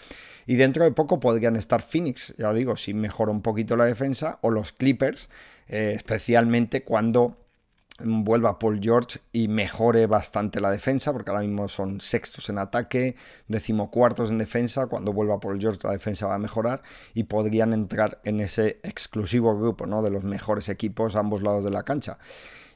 Y 0.47 0.55
dentro 0.55 0.83
de 0.83 0.91
poco 0.91 1.19
podrían 1.19 1.55
estar 1.55 1.81
Phoenix, 1.81 2.33
ya 2.37 2.53
digo, 2.53 2.75
si 2.75 2.93
mejora 2.93 3.31
un 3.31 3.41
poquito 3.41 3.75
la 3.75 3.85
defensa, 3.85 4.39
o 4.41 4.51
los 4.51 4.71
Clippers, 4.71 5.29
eh, 5.67 5.93
especialmente 5.95 6.83
cuando 6.83 7.37
vuelva 8.03 8.59
Paul 8.59 8.79
George 8.81 9.19
y 9.31 9.47
mejore 9.47 10.07
bastante 10.07 10.61
la 10.61 10.71
defensa, 10.71 11.13
porque 11.13 11.31
ahora 11.31 11.43
mismo 11.43 11.67
son 11.67 12.01
sextos 12.01 12.49
en 12.49 12.57
ataque, 12.57 13.15
decimocuartos 13.47 14.31
en 14.31 14.37
defensa, 14.37 14.87
cuando 14.87 15.13
vuelva 15.13 15.39
Paul 15.39 15.59
George 15.59 15.79
la 15.83 15.91
defensa 15.91 16.27
va 16.27 16.35
a 16.35 16.39
mejorar 16.39 16.81
y 17.13 17.23
podrían 17.23 17.73
entrar 17.73 18.19
en 18.23 18.39
ese 18.39 18.79
exclusivo 18.83 19.57
grupo 19.57 19.85
¿no? 19.85 20.01
de 20.01 20.09
los 20.09 20.23
mejores 20.23 20.69
equipos 20.69 21.15
a 21.15 21.19
ambos 21.19 21.41
lados 21.41 21.63
de 21.63 21.71
la 21.71 21.83
cancha. 21.83 22.17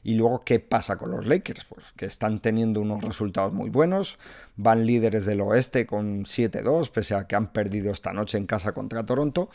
Y 0.02 0.14
luego, 0.14 0.44
¿qué 0.44 0.60
pasa 0.60 0.98
con 0.98 1.10
los 1.10 1.26
Lakers? 1.26 1.64
Pues 1.64 1.92
que 1.96 2.06
están 2.06 2.40
teniendo 2.40 2.80
unos 2.80 3.02
resultados 3.02 3.52
muy 3.52 3.70
buenos, 3.70 4.20
van 4.54 4.86
líderes 4.86 5.26
del 5.26 5.40
oeste 5.40 5.84
con 5.84 6.24
7-2, 6.24 6.90
pese 6.90 7.16
a 7.16 7.26
que 7.26 7.34
han 7.34 7.52
perdido 7.52 7.90
esta 7.90 8.12
noche 8.12 8.38
en 8.38 8.46
casa 8.46 8.72
contra 8.72 9.04
Toronto, 9.04 9.50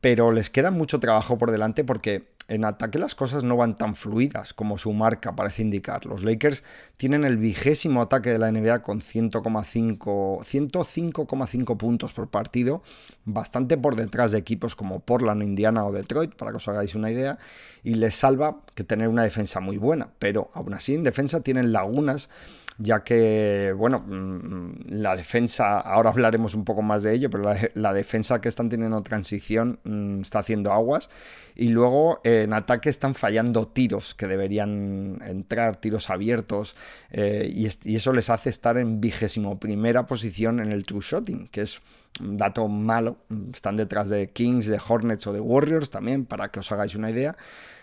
pero 0.00 0.30
les 0.30 0.48
queda 0.48 0.70
mucho 0.70 1.00
trabajo 1.00 1.38
por 1.38 1.50
delante 1.50 1.82
porque 1.82 2.35
en 2.48 2.64
ataque 2.64 2.98
las 2.98 3.14
cosas 3.14 3.44
no 3.44 3.56
van 3.56 3.76
tan 3.76 3.94
fluidas 3.94 4.52
como 4.54 4.78
su 4.78 4.92
marca 4.92 5.36
parece 5.36 5.62
indicar. 5.62 6.06
Los 6.06 6.22
Lakers 6.22 6.62
tienen 6.96 7.24
el 7.24 7.36
vigésimo 7.36 8.00
ataque 8.02 8.30
de 8.30 8.38
la 8.38 8.52
NBA 8.52 8.82
con 8.82 9.00
105,5 9.00 11.76
puntos 11.76 12.12
por 12.12 12.28
partido, 12.28 12.82
bastante 13.24 13.76
por 13.76 13.96
detrás 13.96 14.30
de 14.32 14.38
equipos 14.38 14.74
como 14.76 15.00
Portland, 15.00 15.42
Indiana 15.42 15.84
o 15.84 15.92
Detroit, 15.92 16.34
para 16.34 16.52
que 16.52 16.58
os 16.58 16.68
hagáis 16.68 16.94
una 16.94 17.10
idea, 17.10 17.38
y 17.82 17.94
les 17.94 18.14
salva 18.14 18.60
que 18.74 18.84
tener 18.84 19.08
una 19.08 19.24
defensa 19.24 19.60
muy 19.60 19.78
buena, 19.78 20.10
pero 20.18 20.50
aún 20.54 20.74
así 20.74 20.94
en 20.94 21.04
defensa 21.04 21.40
tienen 21.40 21.72
lagunas 21.72 22.28
ya 22.78 23.02
que, 23.02 23.72
bueno, 23.76 24.00
mm, 24.00 24.88
la 24.88 25.16
defensa, 25.16 25.80
ahora 25.80 26.10
hablaremos 26.10 26.54
un 26.54 26.64
poco 26.64 26.82
más 26.82 27.02
de 27.02 27.14
ello, 27.14 27.30
pero 27.30 27.54
la, 27.74 27.92
defensa 27.94 28.40
que 28.40 28.48
están 28.48 28.68
teniendo 28.68 29.02
transición 29.02 29.80
mm, 29.84 30.20
está 30.20 30.40
haciendo 30.40 30.72
aguas. 30.72 31.08
Y 31.54 31.68
luego 31.68 32.20
en 32.24 32.52
ataque 32.52 32.90
están 32.90 33.14
fallando 33.14 33.66
tiros 33.66 34.14
que 34.14 34.26
deberían 34.26 35.22
entrar, 35.24 35.76
tiros 35.76 36.10
abiertos, 36.10 36.76
eh, 37.10 37.50
y, 37.50 37.94
eso 37.96 38.12
les 38.12 38.28
hace 38.28 38.50
estar 38.50 38.76
en 38.76 39.00
vigésimo 39.00 39.58
primera 39.58 40.04
posición 40.06 40.60
en 40.60 40.70
el 40.70 40.84
true 40.84 41.00
shotting, 41.00 41.48
que 41.48 41.62
es 41.62 41.80
un 42.20 42.36
dato 42.36 42.68
malo. 42.68 43.16
Están 43.54 43.76
detrás 43.76 44.10
de 44.10 44.30
Kings, 44.30 44.66
de 44.66 44.78
Hornets 44.86 45.26
o 45.26 45.32
de 45.32 45.40
Warriors 45.40 45.90
también, 45.90 46.26
para 46.26 46.50
que 46.50 46.60
os 46.60 46.70
hagáis 46.72 46.94
una 46.94 47.10
idea. 47.10 47.36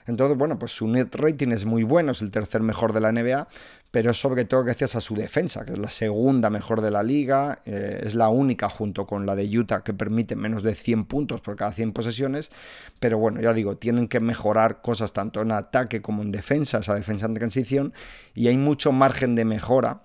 Entonces, 0.05 0.37
bueno, 0.37 0.59
pues 0.59 0.71
su 0.71 0.87
net 0.87 1.13
rating 1.15 1.49
es 1.49 1.65
muy 1.65 1.83
bueno, 1.83 2.11
es 2.11 2.21
el 2.21 2.31
tercer 2.31 2.61
mejor 2.61 2.93
de 2.93 3.01
la 3.01 3.11
NBA, 3.11 3.47
pero 3.91 4.13
sobre 4.13 4.45
todo 4.45 4.63
gracias 4.63 4.95
a 4.95 5.01
su 5.01 5.15
defensa, 5.15 5.65
que 5.65 5.73
es 5.73 5.79
la 5.79 5.89
segunda 5.89 6.49
mejor 6.49 6.81
de 6.81 6.91
la 6.91 7.03
liga, 7.03 7.59
eh, 7.65 8.01
es 8.03 8.15
la 8.15 8.29
única 8.29 8.69
junto 8.69 9.05
con 9.05 9.25
la 9.25 9.35
de 9.35 9.45
Utah 9.57 9.83
que 9.83 9.93
permite 9.93 10.35
menos 10.35 10.63
de 10.63 10.73
100 10.73 11.05
puntos 11.05 11.41
por 11.41 11.55
cada 11.55 11.71
100 11.71 11.93
posesiones, 11.93 12.51
pero 12.99 13.17
bueno, 13.17 13.39
ya 13.39 13.53
digo, 13.53 13.77
tienen 13.77 14.07
que 14.07 14.19
mejorar 14.19 14.81
cosas 14.81 15.13
tanto 15.13 15.41
en 15.41 15.51
ataque 15.51 16.01
como 16.01 16.23
en 16.23 16.31
defensa, 16.31 16.79
esa 16.79 16.95
defensa 16.95 17.27
en 17.27 17.35
transición, 17.35 17.93
y 18.33 18.47
hay 18.47 18.57
mucho 18.57 18.91
margen 18.91 19.35
de 19.35 19.45
mejora 19.45 20.01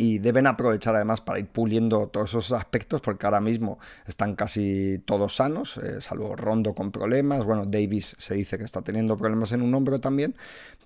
y 0.00 0.18
deben 0.18 0.46
aprovechar 0.46 0.96
además 0.96 1.20
para 1.20 1.40
ir 1.40 1.48
puliendo 1.48 2.08
todos 2.08 2.30
esos 2.30 2.52
aspectos 2.52 3.02
porque 3.02 3.26
ahora 3.26 3.42
mismo 3.42 3.78
están 4.06 4.34
casi 4.34 4.98
todos 5.04 5.36
sanos, 5.36 5.76
eh, 5.76 6.00
salvo 6.00 6.34
Rondo 6.36 6.74
con 6.74 6.90
problemas, 6.90 7.44
bueno, 7.44 7.66
Davis 7.66 8.16
se 8.16 8.34
dice 8.34 8.56
que 8.56 8.64
está 8.64 8.80
teniendo 8.80 9.18
problemas 9.18 9.52
en 9.52 9.60
un 9.60 9.74
hombro 9.74 9.98
también, 9.98 10.34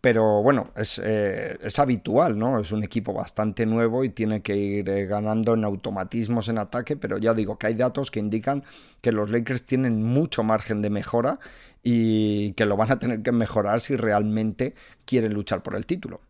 pero 0.00 0.42
bueno, 0.42 0.73
es, 0.75 1.00
eh, 1.02 1.56
es 1.62 1.78
habitual, 1.78 2.37
¿no? 2.37 2.59
Es 2.59 2.73
un 2.73 2.83
equipo 2.83 3.12
bastante 3.12 3.66
nuevo 3.66 4.02
y 4.02 4.09
tiene 4.09 4.42
que 4.42 4.56
ir 4.56 4.88
eh, 4.88 5.06
ganando 5.06 5.54
en 5.54 5.62
automatismos 5.62 6.49
en 6.49 6.59
ataque, 6.59 6.97
pero 6.97 7.16
ya 7.18 7.35
digo 7.35 7.56
que 7.56 7.68
hay 7.68 7.75
datos 7.75 8.11
que 8.11 8.18
indican 8.18 8.64
que 9.00 9.12
los 9.12 9.30
Lakers 9.30 9.64
tienen 9.64 10.02
mucho 10.02 10.42
margen 10.42 10.83
de 10.83 10.90
mejora 10.90 11.38
y 11.85 12.52
que 12.54 12.66
lo 12.66 12.76
van 12.76 12.90
a 12.90 12.99
tener 12.99 13.23
que 13.23 13.30
mejorar 13.30 13.78
si 13.78 13.94
realmente 13.94 14.75
quieren 15.04 15.35
luchar 15.35 15.62
por 15.62 15.76
el 15.76 15.87
título. 15.87 16.21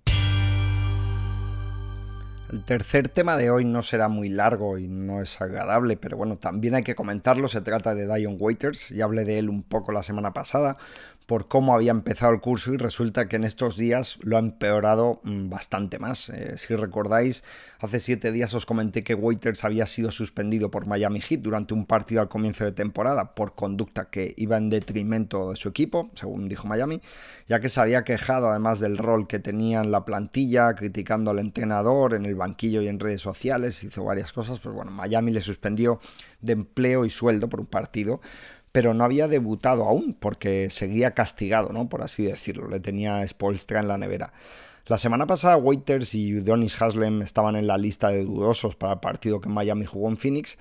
El 2.54 2.62
tercer 2.62 3.08
tema 3.08 3.36
de 3.36 3.50
hoy 3.50 3.64
no 3.64 3.82
será 3.82 4.06
muy 4.06 4.28
largo 4.28 4.78
y 4.78 4.86
no 4.86 5.20
es 5.20 5.40
agradable, 5.40 5.96
pero 5.96 6.16
bueno, 6.16 6.36
también 6.36 6.76
hay 6.76 6.84
que 6.84 6.94
comentarlo. 6.94 7.48
Se 7.48 7.62
trata 7.62 7.96
de 7.96 8.06
Dion 8.06 8.36
Waiters, 8.38 8.90
ya 8.90 9.06
hablé 9.06 9.24
de 9.24 9.40
él 9.40 9.48
un 9.50 9.64
poco 9.64 9.90
la 9.90 10.04
semana 10.04 10.32
pasada 10.32 10.76
por 11.26 11.48
cómo 11.48 11.74
había 11.74 11.90
empezado 11.90 12.32
el 12.32 12.40
curso 12.40 12.74
y 12.74 12.76
resulta 12.76 13.28
que 13.28 13.36
en 13.36 13.44
estos 13.44 13.76
días 13.76 14.18
lo 14.20 14.36
ha 14.36 14.40
empeorado 14.40 15.20
mm, 15.24 15.48
bastante 15.48 15.98
más. 15.98 16.28
Eh, 16.28 16.58
si 16.58 16.76
recordáis, 16.76 17.44
hace 17.80 18.00
siete 18.00 18.30
días 18.30 18.52
os 18.54 18.66
comenté 18.66 19.02
que 19.02 19.14
Waiters 19.14 19.64
había 19.64 19.86
sido 19.86 20.10
suspendido 20.10 20.70
por 20.70 20.86
Miami 20.86 21.20
Heat 21.20 21.40
durante 21.40 21.72
un 21.72 21.86
partido 21.86 22.20
al 22.20 22.28
comienzo 22.28 22.64
de 22.64 22.72
temporada 22.72 23.34
por 23.34 23.54
conducta 23.54 24.10
que 24.10 24.34
iba 24.36 24.56
en 24.56 24.68
detrimento 24.68 25.50
de 25.50 25.56
su 25.56 25.68
equipo, 25.68 26.10
según 26.14 26.48
dijo 26.48 26.68
Miami, 26.68 27.00
ya 27.48 27.60
que 27.60 27.68
se 27.68 27.80
había 27.80 28.04
quejado 28.04 28.50
además 28.50 28.80
del 28.80 28.98
rol 28.98 29.26
que 29.26 29.38
tenía 29.38 29.80
en 29.80 29.90
la 29.90 30.04
plantilla, 30.04 30.74
criticando 30.74 31.30
al 31.30 31.38
entrenador 31.38 32.14
en 32.14 32.26
el 32.26 32.34
banquillo 32.34 32.82
y 32.82 32.88
en 32.88 33.00
redes 33.00 33.22
sociales, 33.22 33.82
hizo 33.82 34.04
varias 34.04 34.32
cosas, 34.32 34.60
pues 34.60 34.74
bueno, 34.74 34.90
Miami 34.90 35.32
le 35.32 35.40
suspendió 35.40 36.00
de 36.40 36.52
empleo 36.52 37.06
y 37.06 37.10
sueldo 37.10 37.48
por 37.48 37.60
un 37.60 37.66
partido 37.66 38.20
pero 38.74 38.92
no 38.92 39.04
había 39.04 39.28
debutado 39.28 39.84
aún 39.84 40.16
porque 40.18 40.68
seguía 40.68 41.12
castigado, 41.12 41.72
¿no? 41.72 41.88
Por 41.88 42.02
así 42.02 42.24
decirlo, 42.24 42.68
le 42.68 42.80
tenía 42.80 43.24
Spolstra 43.24 43.78
en 43.78 43.86
la 43.86 43.98
nevera. 43.98 44.32
La 44.86 44.98
semana 44.98 45.28
pasada 45.28 45.56
Waiters 45.56 46.16
y 46.16 46.32
Donis 46.32 46.82
Haslem 46.82 47.22
estaban 47.22 47.54
en 47.54 47.68
la 47.68 47.78
lista 47.78 48.08
de 48.08 48.24
dudosos 48.24 48.74
para 48.74 48.94
el 48.94 48.98
partido 48.98 49.40
que 49.40 49.48
Miami 49.48 49.84
jugó 49.84 50.08
en 50.08 50.16
Phoenix 50.16 50.58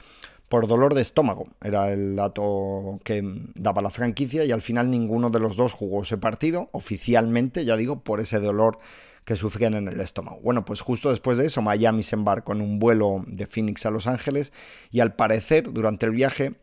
por 0.48 0.68
dolor 0.68 0.94
de 0.94 1.02
estómago. 1.02 1.48
Era 1.60 1.92
el 1.92 2.16
dato 2.16 3.00
que 3.04 3.24
daba 3.56 3.82
la 3.82 3.90
franquicia 3.90 4.46
y 4.46 4.52
al 4.52 4.62
final 4.62 4.92
ninguno 4.92 5.32
de 5.32 5.40
los 5.40 5.58
dos 5.58 5.74
jugó 5.74 6.04
ese 6.04 6.20
partido 6.20 6.70
oficialmente, 6.72 7.66
ya 7.66 7.78
digo, 7.78 8.04
por 8.04 8.20
ese 8.20 8.40
dolor 8.40 8.78
que 9.26 9.36
sufrían 9.36 9.74
en 9.74 9.88
el 9.88 10.00
estómago. 10.00 10.40
Bueno, 10.44 10.66
pues 10.66 10.82
justo 10.82 11.10
después 11.10 11.40
de 11.40 11.48
eso 11.48 11.64
Miami 11.64 12.04
se 12.04 12.16
embarcó 12.16 12.52
en 12.52 12.62
un 12.62 12.78
vuelo 12.78 13.24
de 13.26 13.48
Phoenix 13.48 13.88
a 13.88 13.90
Los 13.90 14.06
Ángeles 14.06 14.54
y 14.92 15.00
al 15.00 15.16
parecer 15.16 15.74
durante 15.74 16.06
el 16.06 16.12
viaje 16.12 16.54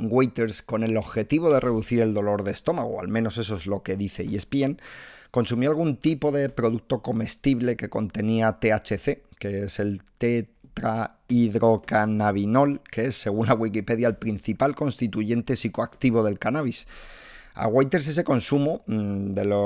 Waiters 0.00 0.62
con 0.62 0.82
el 0.82 0.96
objetivo 0.96 1.50
de 1.50 1.60
reducir 1.60 2.00
el 2.00 2.14
dolor 2.14 2.44
de 2.44 2.52
estómago, 2.52 3.00
al 3.00 3.08
menos 3.08 3.36
eso 3.38 3.54
es 3.54 3.66
lo 3.66 3.82
que 3.82 3.96
dice 3.96 4.22
ESPN, 4.22 4.78
consumió 5.30 5.70
algún 5.70 5.96
tipo 5.96 6.32
de 6.32 6.48
producto 6.48 7.02
comestible 7.02 7.76
que 7.76 7.88
contenía 7.88 8.58
THC, 8.60 9.22
que 9.38 9.62
es 9.64 9.78
el 9.78 10.02
tetrahidrocannabinol, 10.18 12.80
que 12.90 13.06
es, 13.06 13.16
según 13.16 13.46
la 13.46 13.54
Wikipedia, 13.54 14.08
el 14.08 14.16
principal 14.16 14.74
constituyente 14.74 15.56
psicoactivo 15.56 16.22
del 16.22 16.38
cannabis. 16.38 16.86
A 17.54 17.66
Waiters 17.66 18.06
ese 18.08 18.24
consumo 18.24 18.82
mm, 18.86 19.32
de 19.32 19.44
lo 19.44 19.58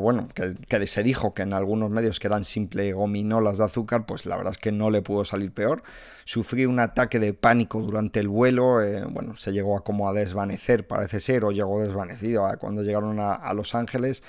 bueno 0.00 0.28
que, 0.34 0.86
se 0.86 1.02
dijo 1.02 1.34
que 1.34 1.42
en 1.42 1.52
algunos 1.52 1.90
medios 1.90 2.18
que 2.18 2.26
eran 2.26 2.44
simple 2.44 2.92
gominolas 2.92 3.58
de 3.58 3.64
azúcar, 3.64 4.06
pues 4.06 4.26
la 4.26 4.36
verdad 4.36 4.52
es 4.52 4.58
que 4.58 4.72
no 4.72 4.90
le 4.90 5.02
pudo 5.02 5.24
salir 5.24 5.52
peor. 5.52 5.82
Sufrió 6.24 6.68
un 6.70 6.80
ataque 6.80 7.18
de 7.18 7.34
pánico 7.34 7.80
durante 7.82 8.20
el 8.20 8.28
vuelo, 8.28 8.82
eh, 8.82 9.04
bueno, 9.10 9.36
se 9.36 9.52
llegó 9.52 9.76
a 9.76 9.84
como 9.84 10.08
a 10.08 10.12
desvanecer, 10.12 10.86
parece 10.86 11.20
ser, 11.20 11.44
o 11.44 11.50
llegó 11.50 11.80
desvanecido 11.80 12.46
cuando 12.58 12.82
llegaron 12.82 13.18
a 13.20 13.52
Los 13.54 13.74
Ángeles 13.74 14.22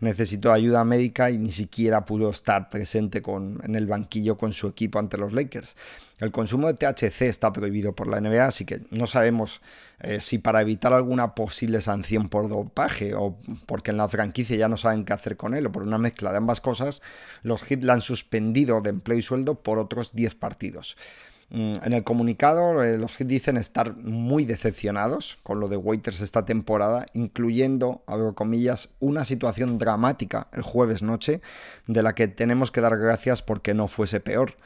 necesitó 0.00 0.52
ayuda 0.52 0.84
médica 0.84 1.30
y 1.30 1.38
ni 1.38 1.50
siquiera 1.50 2.04
pudo 2.04 2.30
estar 2.30 2.68
presente 2.70 3.22
con, 3.22 3.60
en 3.64 3.74
el 3.74 3.86
banquillo 3.86 4.36
con 4.36 4.52
su 4.52 4.68
equipo 4.68 4.98
ante 4.98 5.18
los 5.18 5.32
Lakers. 5.32 5.76
El 6.18 6.32
consumo 6.32 6.66
de 6.66 6.74
THC 6.74 7.22
está 7.22 7.52
prohibido 7.52 7.94
por 7.94 8.08
la 8.08 8.20
NBA, 8.20 8.44
así 8.44 8.64
que 8.64 8.82
no 8.90 9.06
sabemos 9.06 9.60
eh, 10.00 10.20
si 10.20 10.38
para 10.38 10.60
evitar 10.60 10.92
alguna 10.92 11.34
posible 11.34 11.80
sanción 11.80 12.28
por 12.28 12.48
dopaje 12.48 13.14
o 13.14 13.38
porque 13.66 13.92
en 13.92 13.98
la 13.98 14.08
franquicia 14.08 14.56
ya 14.56 14.68
no 14.68 14.76
saben 14.76 15.04
qué 15.04 15.12
hacer 15.12 15.36
con 15.36 15.54
él 15.54 15.66
o 15.66 15.72
por 15.72 15.84
una 15.84 15.98
mezcla 15.98 16.32
de 16.32 16.38
ambas 16.38 16.60
cosas, 16.60 17.02
los 17.42 17.62
Heat 17.62 17.84
la 17.84 17.92
han 17.92 18.00
suspendido 18.00 18.80
de 18.80 18.90
empleo 18.90 19.18
y 19.18 19.22
sueldo 19.22 19.62
por 19.62 19.78
otros 19.78 20.12
10 20.12 20.34
partidos. 20.34 20.96
Mm, 21.50 21.72
en 21.82 21.92
el 21.94 22.04
comunicado, 22.04 22.84
eh, 22.84 22.98
los 22.98 23.16
Heat 23.16 23.28
dicen 23.28 23.56
estar 23.56 23.96
muy 23.96 24.44
decepcionados 24.44 25.38
con 25.42 25.60
lo 25.60 25.68
de 25.68 25.78
Waiters 25.78 26.20
esta 26.20 26.44
temporada, 26.44 27.06
incluyendo, 27.14 28.02
abro 28.06 28.34
comillas, 28.34 28.90
una 29.00 29.24
situación 29.24 29.78
dramática 29.78 30.48
el 30.52 30.62
jueves 30.62 31.02
noche, 31.02 31.40
de 31.86 32.02
la 32.02 32.14
que 32.14 32.28
tenemos 32.28 32.70
que 32.70 32.82
dar 32.82 32.98
gracias 32.98 33.42
porque 33.42 33.72
no 33.72 33.88
fuese 33.88 34.20
peor. 34.20 34.56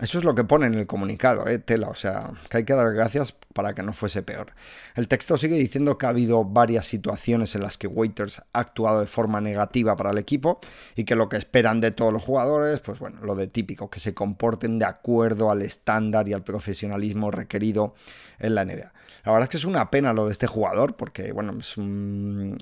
Eso 0.00 0.18
es 0.18 0.24
lo 0.24 0.36
que 0.36 0.44
pone 0.44 0.66
en 0.66 0.74
el 0.74 0.86
comunicado, 0.86 1.48
¿eh? 1.48 1.58
tela, 1.58 1.88
o 1.88 1.94
sea, 1.96 2.30
que 2.48 2.58
hay 2.58 2.64
que 2.64 2.72
dar 2.72 2.94
gracias 2.94 3.34
para 3.52 3.74
que 3.74 3.82
no 3.82 3.92
fuese 3.92 4.22
peor. 4.22 4.52
El 4.94 5.08
texto 5.08 5.36
sigue 5.36 5.56
diciendo 5.56 5.98
que 5.98 6.06
ha 6.06 6.10
habido 6.10 6.44
varias 6.44 6.86
situaciones 6.86 7.56
en 7.56 7.62
las 7.62 7.78
que 7.78 7.88
Waiters 7.88 8.44
ha 8.52 8.60
actuado 8.60 9.00
de 9.00 9.06
forma 9.06 9.40
negativa 9.40 9.96
para 9.96 10.10
el 10.10 10.18
equipo 10.18 10.60
y 10.94 11.02
que 11.02 11.16
lo 11.16 11.28
que 11.28 11.36
esperan 11.36 11.80
de 11.80 11.90
todos 11.90 12.12
los 12.12 12.22
jugadores, 12.22 12.78
pues 12.78 13.00
bueno, 13.00 13.18
lo 13.22 13.34
de 13.34 13.48
típico, 13.48 13.90
que 13.90 13.98
se 13.98 14.14
comporten 14.14 14.78
de 14.78 14.84
acuerdo 14.84 15.50
al 15.50 15.62
estándar 15.62 16.28
y 16.28 16.32
al 16.32 16.44
profesionalismo 16.44 17.32
requerido 17.32 17.96
en 18.38 18.54
la 18.54 18.64
NBA. 18.64 18.92
La 19.24 19.32
verdad 19.32 19.46
es 19.46 19.48
que 19.48 19.56
es 19.56 19.64
una 19.64 19.90
pena 19.90 20.12
lo 20.12 20.26
de 20.26 20.32
este 20.32 20.46
jugador, 20.46 20.94
porque 20.94 21.32
bueno, 21.32 21.58
es 21.58 21.76
un, 21.76 22.56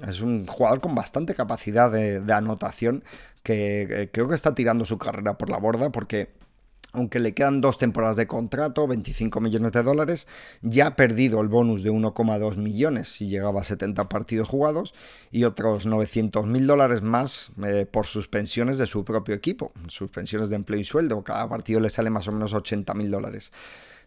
jugador 0.48 0.80
con 0.80 0.94
bastante 0.94 1.34
capacidad 1.34 1.90
de, 1.90 2.20
de 2.20 2.32
anotación 2.32 3.04
que 3.42 4.08
creo 4.10 4.26
que 4.26 4.34
está 4.34 4.54
tirando 4.54 4.86
su 4.86 4.96
carrera 4.96 5.36
por 5.36 5.50
la 5.50 5.58
borda 5.58 5.92
porque 5.92 6.45
aunque 6.92 7.20
le 7.20 7.34
quedan 7.34 7.60
dos 7.60 7.78
temporadas 7.78 8.16
de 8.16 8.26
contrato, 8.26 8.86
25 8.86 9.40
millones 9.40 9.72
de 9.72 9.82
dólares, 9.82 10.26
ya 10.62 10.88
ha 10.88 10.96
perdido 10.96 11.40
el 11.40 11.48
bonus 11.48 11.82
de 11.82 11.90
1,2 11.90 12.56
millones 12.56 13.08
si 13.08 13.28
llegaba 13.28 13.60
a 13.60 13.64
70 13.64 14.08
partidos 14.08 14.48
jugados 14.48 14.94
y 15.30 15.44
otros 15.44 15.86
900 15.86 16.46
mil 16.46 16.66
dólares 16.66 17.02
más 17.02 17.50
eh, 17.64 17.86
por 17.90 18.06
suspensiones 18.06 18.78
de 18.78 18.86
su 18.86 19.04
propio 19.04 19.34
equipo, 19.34 19.72
suspensiones 19.88 20.50
de 20.50 20.56
empleo 20.56 20.80
y 20.80 20.84
sueldo, 20.84 21.22
cada 21.22 21.48
partido 21.48 21.80
le 21.80 21.90
sale 21.90 22.10
más 22.10 22.28
o 22.28 22.32
menos 22.32 22.52
80 22.52 22.94
mil 22.94 23.10
dólares. 23.10 23.52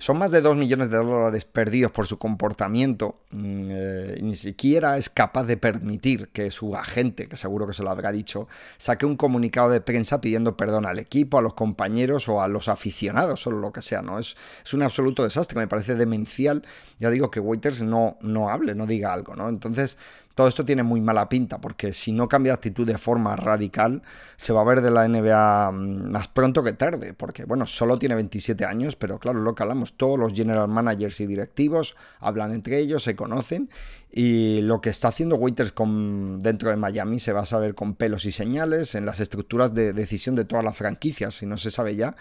Son 0.02 0.18
más 0.18 0.32
de 0.32 0.40
2 0.40 0.56
millones 0.56 0.90
de 0.90 0.96
dólares 0.96 1.44
perdidos 1.44 1.92
por 1.92 2.08
su 2.08 2.18
comportamiento. 2.18 3.20
Mm, 3.32 3.68
eh, 3.70 4.20
ni 4.22 4.36
siquiera 4.36 4.98
es 4.98 5.10
capaz 5.10 5.44
de 5.44 5.58
permitir 5.58 6.30
que 6.30 6.52
su 6.52 6.74
agente, 6.74 7.28
que 7.28 7.36
seguro 7.36 7.68
que 7.68 7.74
se 7.74 7.84
lo 7.84 7.90
habrá 7.90 8.14
dicho, 8.14 8.48
saque 8.78 9.06
un 9.06 9.18
comunicado 9.18 9.70
de 9.70 9.82
prensa 9.82 10.22
pidiendo 10.22 10.56
perdón 10.56 10.86
al 10.86 11.00
equipo, 11.00 11.38
a 11.38 11.42
los 11.42 11.54
compañeros 11.54 12.30
o 12.30 12.42
a 12.42 12.48
los 12.48 12.69
aficionados 12.70 13.46
o 13.48 13.52
lo 13.52 13.72
que 13.72 13.82
sea. 13.82 14.02
¿no? 14.02 14.20
Es, 14.20 14.36
es 14.64 14.74
un 14.74 14.84
absoluto 14.84 15.24
desastre. 15.24 15.60
Me 15.60 15.68
parece 15.68 15.96
demencial. 15.96 16.64
Ya 16.98 17.10
digo 17.10 17.30
que 17.32 17.40
Waiters 17.40 17.82
no, 17.82 18.18
no 18.22 18.50
hable, 18.50 18.76
no 18.76 18.86
diga 18.86 19.14
algo. 19.14 19.36
¿no? 19.36 19.50
Entonces, 19.50 19.98
todo 20.36 20.48
esto 20.48 20.64
tiene 20.64 20.84
muy 20.84 21.02
mala 21.02 21.28
pinta, 21.28 21.60
porque 21.60 21.92
si 21.94 22.12
no 22.12 22.28
cambia 22.28 22.54
actitud 22.54 22.88
de 22.88 22.98
forma 22.98 23.36
radical, 23.36 24.02
se 24.38 24.54
va 24.54 24.62
a 24.62 24.64
ver 24.64 24.82
de 24.82 24.92
la 24.92 25.08
NBA 25.08 25.72
mm, 25.72 26.12
más 26.12 26.28
pronto 26.28 26.64
que 26.64 26.74
tarde, 26.74 27.14
porque 27.14 27.46
bueno, 27.46 27.66
solo 27.66 28.00
tiene 28.00 28.16
27 28.16 28.66
años, 28.66 28.96
pero 28.96 29.20
claro, 29.20 29.40
lo 29.42 29.54
que 29.54 29.64
hablamos, 29.64 29.94
todos 29.94 30.18
los 30.18 30.34
general 30.34 30.68
managers 30.68 31.20
y 31.20 31.28
directivos 31.28 31.96
hablan 32.20 32.54
entre 32.54 32.80
ellos, 32.80 33.04
se 33.04 33.16
conocen, 33.16 33.70
y 34.12 34.62
lo 34.62 34.82
que 34.82 34.90
está 34.90 35.10
haciendo 35.10 35.36
Waiters 35.36 35.72
con, 35.72 36.40
dentro 36.40 36.72
de 36.72 36.78
Miami 36.78 37.20
se 37.20 37.32
va 37.32 37.42
a 37.42 37.46
saber 37.46 37.76
con 37.76 37.94
pelos 37.94 38.26
y 38.26 38.32
señales 38.32 38.96
en 38.96 39.06
las 39.06 39.20
estructuras 39.20 39.76
de 39.76 39.94
decisión 39.94 40.36
de 40.36 40.46
todas 40.46 40.66
las 40.66 40.76
franquicias, 40.76 41.36
si 41.36 41.46
no 41.46 41.58
se 41.58 41.70
sabe 41.70 41.96
ya. 41.96 42.16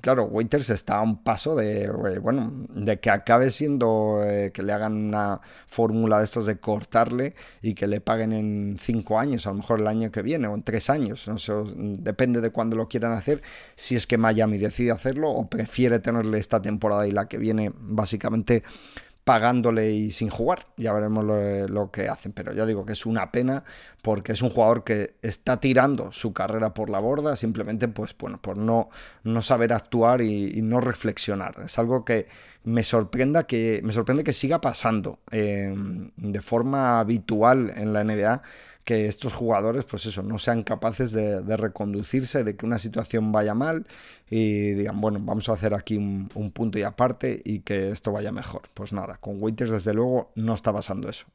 claro, 0.00 0.24
Waiters 0.24 0.70
está 0.70 0.98
a 0.98 1.02
un 1.02 1.22
paso 1.22 1.54
de, 1.54 1.84
eh, 1.84 2.18
bueno, 2.18 2.50
de 2.70 2.98
que 2.98 3.10
acabe 3.10 3.50
siendo 3.50 4.22
eh, 4.24 4.52
que 4.54 4.62
le 4.62 4.72
hagan 4.72 4.94
una 4.94 5.42
fórmula 5.66 6.18
de 6.18 6.24
estos 6.24 6.46
de 6.46 6.56
cortarle 6.56 7.34
y 7.64 7.74
que 7.74 7.86
le 7.86 8.02
paguen 8.02 8.34
en 8.34 8.76
cinco 8.78 9.18
años, 9.18 9.46
a 9.46 9.50
lo 9.50 9.56
mejor 9.56 9.80
el 9.80 9.86
año 9.86 10.10
que 10.10 10.20
viene 10.20 10.46
o 10.48 10.54
en 10.54 10.62
tres 10.62 10.90
años. 10.90 11.26
No 11.28 11.38
sé, 11.38 11.54
depende 11.76 12.42
de 12.42 12.50
cuándo 12.50 12.76
lo 12.76 12.88
quieran 12.88 13.12
hacer, 13.12 13.40
si 13.74 13.96
es 13.96 14.06
que 14.06 14.18
Miami 14.18 14.58
decide 14.58 14.90
hacerlo 14.90 15.30
o 15.30 15.48
prefiere 15.48 15.98
tenerle 15.98 16.36
esta 16.36 16.60
temporada 16.60 17.06
y 17.06 17.12
la 17.12 17.26
que 17.26 17.38
viene 17.38 17.72
básicamente 17.74 18.62
pagándole 19.24 19.90
y 19.90 20.10
sin 20.10 20.28
jugar. 20.28 20.66
Ya 20.76 20.92
veremos 20.92 21.24
lo, 21.24 21.90
que 21.90 22.08
hacen. 22.08 22.32
Pero 22.32 22.52
ya 22.52 22.66
digo 22.66 22.84
que 22.84 22.92
es 22.92 23.06
una 23.06 23.32
pena 23.32 23.64
porque 24.02 24.32
es 24.32 24.42
un 24.42 24.50
jugador 24.50 24.84
que 24.84 25.16
está 25.22 25.58
tirando 25.58 26.12
su 26.12 26.34
carrera 26.34 26.74
por 26.74 26.90
la 26.90 26.98
borda 26.98 27.36
simplemente 27.36 27.88
pues 27.88 28.14
bueno, 28.18 28.40
por 28.40 28.58
no, 28.58 28.90
no 29.22 29.40
saber 29.40 29.72
actuar 29.72 30.20
y, 30.20 30.60
no 30.62 30.80
reflexionar. 30.80 31.56
Es 31.64 31.78
algo 31.78 32.04
que 32.04 32.26
me 32.64 32.82
sorprenda 32.82 33.46
que 33.46 33.80
me 33.82 33.92
sorprende 33.92 34.24
que 34.24 34.32
siga 34.32 34.60
pasando 34.60 35.20
eh, 35.30 35.74
de 36.16 36.40
forma 36.40 37.00
habitual 37.00 37.72
en 37.76 37.92
la 37.92 38.04
NBA 38.04 38.42
que 38.84 39.06
estos 39.06 39.32
jugadores, 39.32 39.84
pues 39.84 40.06
eso, 40.06 40.22
no 40.22 40.38
sean 40.38 40.62
capaces 40.62 41.12
de, 41.12 41.56
reconducirse, 41.56 42.44
de 42.44 42.56
que 42.56 42.66
una 42.66 42.78
situación 42.78 43.32
vaya 43.32 43.54
mal 43.54 43.86
y 44.28 44.72
digan, 44.72 45.00
bueno, 45.00 45.18
vamos 45.22 45.48
a 45.48 45.52
hacer 45.52 45.74
aquí 45.74 45.96
un, 45.96 46.30
un, 46.34 46.50
punto 46.50 46.78
y 46.78 46.82
aparte 46.82 47.40
y 47.44 47.60
que 47.60 47.90
esto 47.90 48.12
vaya 48.12 48.32
mejor. 48.32 48.62
Pues 48.74 48.92
nada, 48.92 49.16
con 49.16 49.42
Waiters 49.42 49.70
desde 49.70 49.94
luego 49.94 50.30
no 50.34 50.54
está 50.54 50.72
pasando 50.72 51.08
eso. 51.08 51.26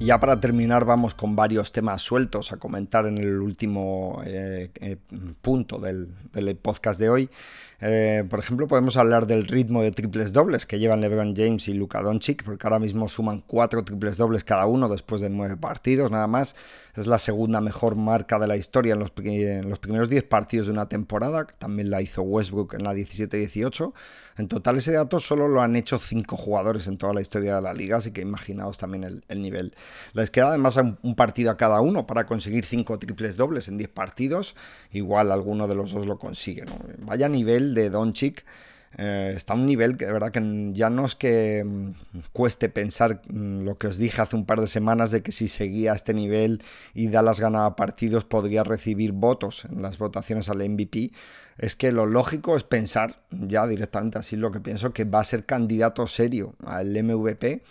Y 0.00 0.06
ya 0.06 0.20
para 0.20 0.38
terminar 0.38 0.84
vamos 0.84 1.14
con 1.14 1.34
varios 1.34 1.72
temas 1.72 2.02
sueltos 2.02 2.52
a 2.52 2.56
comentar 2.56 3.06
en 3.06 3.18
el 3.18 3.40
último 3.40 4.22
eh, 4.24 4.70
eh, 4.76 4.96
punto 5.42 5.78
del, 5.78 6.14
podcast 6.62 7.00
de 7.00 7.10
hoy. 7.10 7.30
Eh, 7.80 8.24
por 8.28 8.38
ejemplo, 8.38 8.66
podemos 8.66 8.96
hablar 8.96 9.26
del 9.26 9.46
ritmo 9.46 9.82
de 9.82 9.90
triples 9.90 10.32
dobles 10.32 10.66
que 10.66 10.78
llevan 10.78 11.00
LeBron 11.00 11.34
James 11.34 11.68
y 11.68 11.74
Luka 11.74 12.02
Doncic, 12.02 12.44
porque 12.44 12.66
ahora 12.66 12.78
mismo 12.78 13.08
suman 13.08 13.42
cuatro 13.46 13.84
triples 13.84 14.16
dobles 14.16 14.44
cada 14.44 14.66
uno 14.66 14.88
después 14.88 15.20
de 15.20 15.30
nueve 15.30 15.56
partidos, 15.56 16.10
nada 16.10 16.28
más. 16.28 16.54
Es 16.94 17.06
la 17.06 17.18
segunda 17.18 17.60
mejor 17.60 17.94
marca 17.94 18.38
de 18.38 18.48
la 18.48 18.56
historia 18.56 18.94
en 18.94 19.00
los, 19.00 19.10
primeros 19.10 20.08
diez 20.08 20.24
partidos 20.24 20.66
de 20.66 20.72
una 20.72 20.88
temporada. 20.88 21.46
También 21.58 21.90
la 21.90 22.02
hizo 22.02 22.22
Westbrook 22.22 22.74
en 22.74 22.84
la 22.84 22.94
17-18. 22.94 23.92
En 24.38 24.48
total 24.48 24.76
ese 24.76 24.92
dato 24.92 25.18
solo 25.20 25.48
lo 25.48 25.62
han 25.62 25.74
hecho 25.76 25.98
cinco 25.98 26.36
jugadores 26.36 26.86
en 26.86 26.96
toda 26.96 27.12
la 27.12 27.20
historia 27.20 27.56
de 27.56 27.62
la 27.62 27.74
liga, 27.74 27.96
así 27.96 28.12
que 28.12 28.20
imaginaos 28.20 28.78
también 28.78 29.22
el, 29.28 29.42
nivel. 29.42 29.74
Les 30.12 30.30
queda 30.30 30.48
además 30.48 30.76
un, 30.76 31.14
partido 31.14 31.50
a 31.50 31.56
cada 31.56 31.80
uno 31.80 32.06
para 32.06 32.26
conseguir 32.26 32.64
cinco 32.64 32.98
triples 32.98 33.36
dobles 33.36 33.68
en 33.68 33.78
10 33.78 33.90
partidos. 33.90 34.56
Igual 34.92 35.32
alguno 35.32 35.68
de 35.68 35.74
los 35.74 35.92
dos 35.92 36.06
lo 36.06 36.18
consigue. 36.18 36.64
Vaya 36.98 37.28
nivel 37.28 37.74
de 37.74 37.90
Doncic. 37.90 38.44
Eh, 38.96 39.34
está 39.36 39.52
un 39.52 39.66
nivel 39.66 39.98
que 39.98 40.06
de 40.06 40.12
verdad 40.12 40.32
que 40.32 40.70
ya 40.72 40.88
no 40.88 41.04
es 41.04 41.14
que 41.14 41.62
mm, 41.62 41.90
cueste 42.32 42.70
pensar 42.70 43.20
mm, 43.28 43.60
lo 43.60 43.76
que 43.76 43.86
os 43.86 43.98
dije 43.98 44.22
hace 44.22 44.34
un 44.34 44.46
par 44.46 44.60
de 44.60 44.66
semanas 44.66 45.10
de 45.10 45.22
que 45.22 45.30
si 45.30 45.46
seguía 45.46 45.92
a 45.92 45.94
este 45.94 46.14
nivel 46.14 46.62
y 46.94 47.08
Dallas 47.08 47.38
ganaba 47.38 47.76
partidos 47.76 48.24
podría 48.24 48.64
recibir 48.64 49.12
votos 49.12 49.66
en 49.66 49.82
las 49.82 49.98
votaciones 49.98 50.48
al 50.48 50.66
MVP. 50.68 51.10
Es 51.58 51.76
que 51.76 51.92
lo 51.92 52.06
lógico 52.06 52.56
es 52.56 52.64
pensar, 52.64 53.20
ya 53.30 53.66
directamente 53.66 54.18
así 54.18 54.36
lo 54.36 54.52
que 54.52 54.60
pienso, 54.60 54.92
que 54.92 55.04
va 55.04 55.20
a 55.20 55.24
ser 55.24 55.44
candidato 55.44 56.06
serio 56.06 56.54
al 56.64 56.90
MVP. 56.90 57.62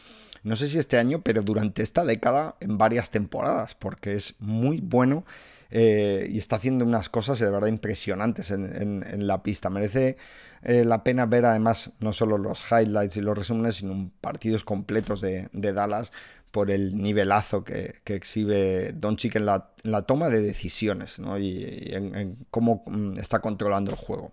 No 0.47 0.55
sé 0.55 0.69
si 0.69 0.79
este 0.79 0.97
año, 0.97 1.21
pero 1.23 1.41
durante 1.41 1.83
esta 1.83 2.05
década 2.05 2.55
en 2.61 2.77
varias 2.77 3.11
temporadas, 3.11 3.75
porque 3.75 4.13
es 4.13 4.35
muy 4.39 4.79
bueno 4.79 5.25
eh, 5.71 6.29
y 6.31 6.37
está 6.37 6.55
haciendo 6.55 6.85
unas 6.85 7.09
cosas 7.09 7.37
de 7.39 7.49
verdad 7.49 7.67
impresionantes 7.67 8.51
en, 8.51 9.27
la 9.27 9.43
pista. 9.43 9.69
Merece 9.69 10.15
eh, 10.63 10.85
la 10.85 11.03
pena 11.03 11.25
ver 11.25 11.43
además 11.43 11.91
no 11.99 12.13
solo 12.13 12.37
los 12.37 12.63
highlights 12.71 13.17
y 13.17 13.21
los 13.21 13.37
resúmenes, 13.37 13.75
sino 13.75 14.09
partidos 14.21 14.63
completos 14.63 15.19
de, 15.19 15.49
Dallas 15.51 16.13
por 16.51 16.71
el 16.71 16.95
nivelazo 16.95 17.65
que, 17.65 17.95
exhibe 18.05 18.93
Doncic 18.93 19.35
en 19.35 19.47
la, 19.47 19.71
en 19.83 19.91
la 19.91 20.03
toma 20.03 20.29
de 20.29 20.41
decisiones 20.41 21.19
y, 21.41 21.93
en, 21.93 22.37
cómo 22.51 22.83
mm, 22.87 23.19
está 23.19 23.39
controlando 23.39 23.91
el 23.91 23.97
juego. 23.97 24.31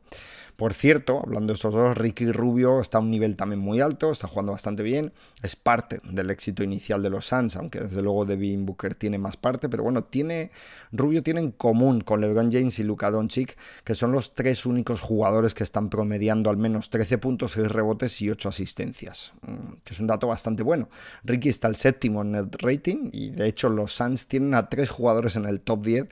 Por 0.57 0.73
cierto, 0.73 1.21
hablando 1.21 1.53
de 1.53 1.55
estos 1.55 1.75
dos, 1.75 1.99
Ricky 1.99 2.31
Rubio 2.31 2.79
está 2.79 2.99
a 2.99 3.01
un 3.01 3.11
nivel 3.11 3.35
también 3.35 3.61
muy 3.61 3.81
alto, 3.81 4.13
está 4.13 4.29
jugando 4.29 4.53
bastante 4.53 4.85
bien, 4.85 5.13
es 5.43 5.57
parte 5.57 5.99
del 6.05 6.31
éxito 6.31 6.63
inicial 6.63 7.03
de 7.03 7.11
los 7.11 7.27
Suns, 7.27 7.57
aunque 7.57 7.81
desde 7.81 8.03
luego 8.03 8.25
Devin 8.25 8.65
Booker 8.65 8.95
tiene 8.95 9.19
más 9.19 9.37
parte, 9.37 9.69
pero 9.69 9.83
bueno, 9.83 10.05
tiene 10.05 10.53
Rubio 10.93 11.25
tiene 11.25 11.41
en 11.41 11.51
común 11.51 12.03
con 12.03 12.21
LeBron 12.21 12.53
James 12.53 12.79
y 12.79 12.85
Luka 12.85 13.11
Doncic, 13.11 13.57
que 13.83 13.97
son 13.97 14.13
los 14.13 14.35
tres 14.35 14.65
únicos 14.65 15.01
jugadores 15.01 15.55
que 15.55 15.65
están 15.65 15.91
promediando 15.91 16.51
al 16.51 16.57
menos 16.57 16.89
13 16.89 17.19
puntos, 17.19 17.53
6 17.53 17.73
rebotes 17.73 18.23
y 18.23 18.31
8 18.31 18.49
asistencias, 18.49 19.33
mm, 19.43 19.73
que 19.83 19.93
es 19.93 19.99
un 19.99 20.07
dato 20.07 20.29
bastante 20.29 20.63
bueno. 20.63 20.89
Ricky 21.25 21.49
está 21.49 21.67
el 21.67 21.75
séptimo 21.75 22.23
en 22.23 22.31
net 22.31 22.55
rating 22.61 23.11
y 23.13 23.31
de 23.31 23.49
hecho 23.49 23.69
los 23.69 23.93
Suns 23.93 24.29
tienen 24.29 24.55
a 24.55 24.69
tres 24.69 24.91
jugadores 24.91 25.35
en 25.35 25.47
el 25.47 25.61
top 25.61 25.85
10 25.85 26.09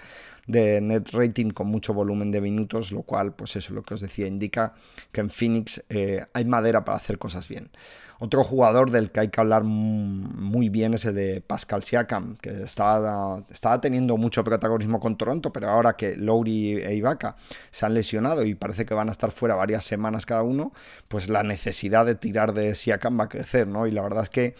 de 0.46 0.80
net 0.80 1.10
rating 1.12 1.50
con 1.50 1.68
mucho 1.68 1.94
volumen 1.94 2.30
de 2.30 2.40
minutos, 2.40 2.92
lo 2.92 3.02
cual, 3.02 3.34
pues 3.34 3.56
eso, 3.56 3.74
lo 3.74 3.82
que 3.82 3.94
os 3.94 4.00
decía, 4.00 4.26
indica 4.26 4.74
que 5.12 5.20
en 5.20 5.30
Phoenix 5.30 5.84
eh, 5.88 6.24
hay 6.32 6.44
madera 6.44 6.84
para 6.84 6.98
hacer 6.98 7.18
cosas 7.18 7.48
bien. 7.48 7.70
Otro 8.18 8.44
jugador 8.44 8.92
del 8.92 9.10
que 9.10 9.18
hay 9.18 9.28
que 9.28 9.40
hablar 9.40 9.64
muy 9.64 10.68
bien 10.68 10.94
es 10.94 11.04
el 11.06 11.16
de 11.16 11.40
Pascal 11.40 11.82
Siakam, 11.82 12.36
que 12.36 12.62
estaba, 12.62 13.42
estaba 13.50 13.80
teniendo 13.80 14.16
mucho 14.16 14.44
protagonismo 14.44 15.00
con 15.00 15.16
Toronto, 15.16 15.52
pero 15.52 15.68
ahora 15.68 15.96
que 15.96 16.14
Lowry 16.14 16.82
e 16.82 16.94
Ibaka 16.94 17.34
se 17.72 17.84
han 17.84 17.94
lesionado 17.94 18.44
y 18.44 18.54
parece 18.54 18.86
que 18.86 18.94
van 18.94 19.08
a 19.08 19.12
estar 19.12 19.32
fuera 19.32 19.56
varias 19.56 19.84
semanas 19.84 20.24
cada 20.24 20.44
uno, 20.44 20.72
pues 21.08 21.28
la 21.30 21.42
necesidad 21.42 22.06
de 22.06 22.14
tirar 22.14 22.54
de 22.54 22.76
Siakam 22.76 23.18
va 23.18 23.24
a 23.24 23.28
crecer, 23.28 23.66
¿no? 23.66 23.88
Y 23.88 23.90
la 23.90 24.02
verdad 24.02 24.22
es 24.22 24.30
que 24.30 24.54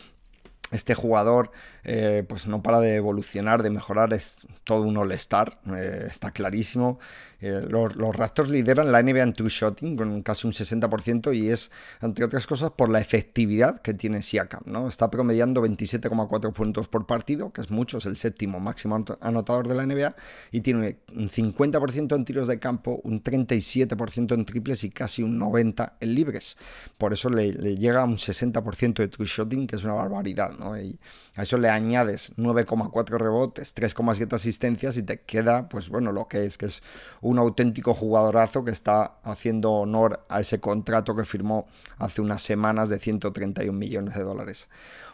este 0.72 0.94
jugador 0.94 1.52
eh, 1.84 2.24
pues 2.28 2.46
no 2.46 2.62
para 2.62 2.80
de 2.80 2.96
evolucionar, 2.96 3.62
de 3.62 3.70
mejorar, 3.70 4.12
es 4.12 4.46
todo 4.64 4.82
un 4.82 4.96
all-star, 4.96 5.58
eh, 5.76 6.04
está 6.06 6.30
clarísimo. 6.30 6.98
Eh, 7.42 7.66
los, 7.68 8.14
Raptors 8.14 8.50
lideran 8.50 8.92
la 8.92 9.02
NBA 9.02 9.22
en 9.22 9.32
two-shotting 9.32 9.96
con 9.96 10.22
casi 10.22 10.46
un 10.46 10.52
60% 10.52 11.36
y 11.36 11.50
es, 11.50 11.72
entre 12.00 12.24
otras 12.24 12.46
cosas, 12.46 12.70
por 12.70 12.88
la 12.88 13.00
efectividad 13.00 13.82
que 13.82 13.94
tiene 13.94 14.22
Siakam. 14.22 14.62
¿no? 14.66 14.86
Está 14.86 15.10
promediando 15.10 15.60
27,4 15.60 16.52
puntos 16.52 16.86
por 16.86 17.04
partido, 17.04 17.52
que 17.52 17.60
es 17.60 17.70
mucho, 17.72 17.98
es 17.98 18.06
el 18.06 18.16
séptimo 18.16 18.60
máximo 18.60 19.04
anotador 19.20 19.66
de 19.66 19.74
la 19.74 19.84
NBA, 19.84 20.14
y 20.52 20.60
tiene 20.60 20.98
un 21.16 21.28
50% 21.28 22.14
en 22.14 22.24
tiros 22.24 22.46
de 22.46 22.60
campo, 22.60 23.00
un 23.02 23.24
37% 23.24 24.34
en 24.34 24.44
triples 24.44 24.84
y 24.84 24.90
casi 24.90 25.24
un 25.24 25.40
90% 25.40 25.94
en 25.98 26.14
libres. 26.14 26.56
Por 26.96 27.12
eso 27.12 27.28
le, 27.28 27.52
llega 27.76 28.02
a 28.02 28.04
un 28.04 28.18
60% 28.18 28.94
de 28.94 29.08
two-shotting, 29.08 29.66
que 29.66 29.74
es 29.74 29.82
una 29.82 29.94
barbaridad. 29.94 30.52
¿no? 30.52 30.80
Y 30.80 30.96
a 31.34 31.42
eso 31.42 31.58
le 31.58 31.71
añades 31.72 32.34
9,4 32.36 33.18
rebotes, 33.18 33.74
3,7 33.74 34.32
asistencias 34.34 34.96
y 34.96 35.02
te 35.02 35.20
queda, 35.20 35.68
pues 35.68 35.88
bueno, 35.88 36.12
lo 36.12 36.28
que 36.28 36.44
es, 36.44 36.58
que 36.58 36.66
es 36.66 36.82
un 37.20 37.38
auténtico 37.38 37.94
jugadorazo 37.94 38.64
que 38.64 38.70
está 38.70 39.18
haciendo 39.22 39.72
honor 39.72 40.24
a 40.28 40.40
ese 40.40 40.60
contrato 40.60 41.16
que 41.16 41.24
firmó 41.24 41.66
hace 41.98 42.20
unas 42.20 42.42
semanas 42.42 42.88
de 42.88 42.98
131 42.98 43.76
millones 43.76 44.14
de 44.14 44.22
dólares. 44.22 44.68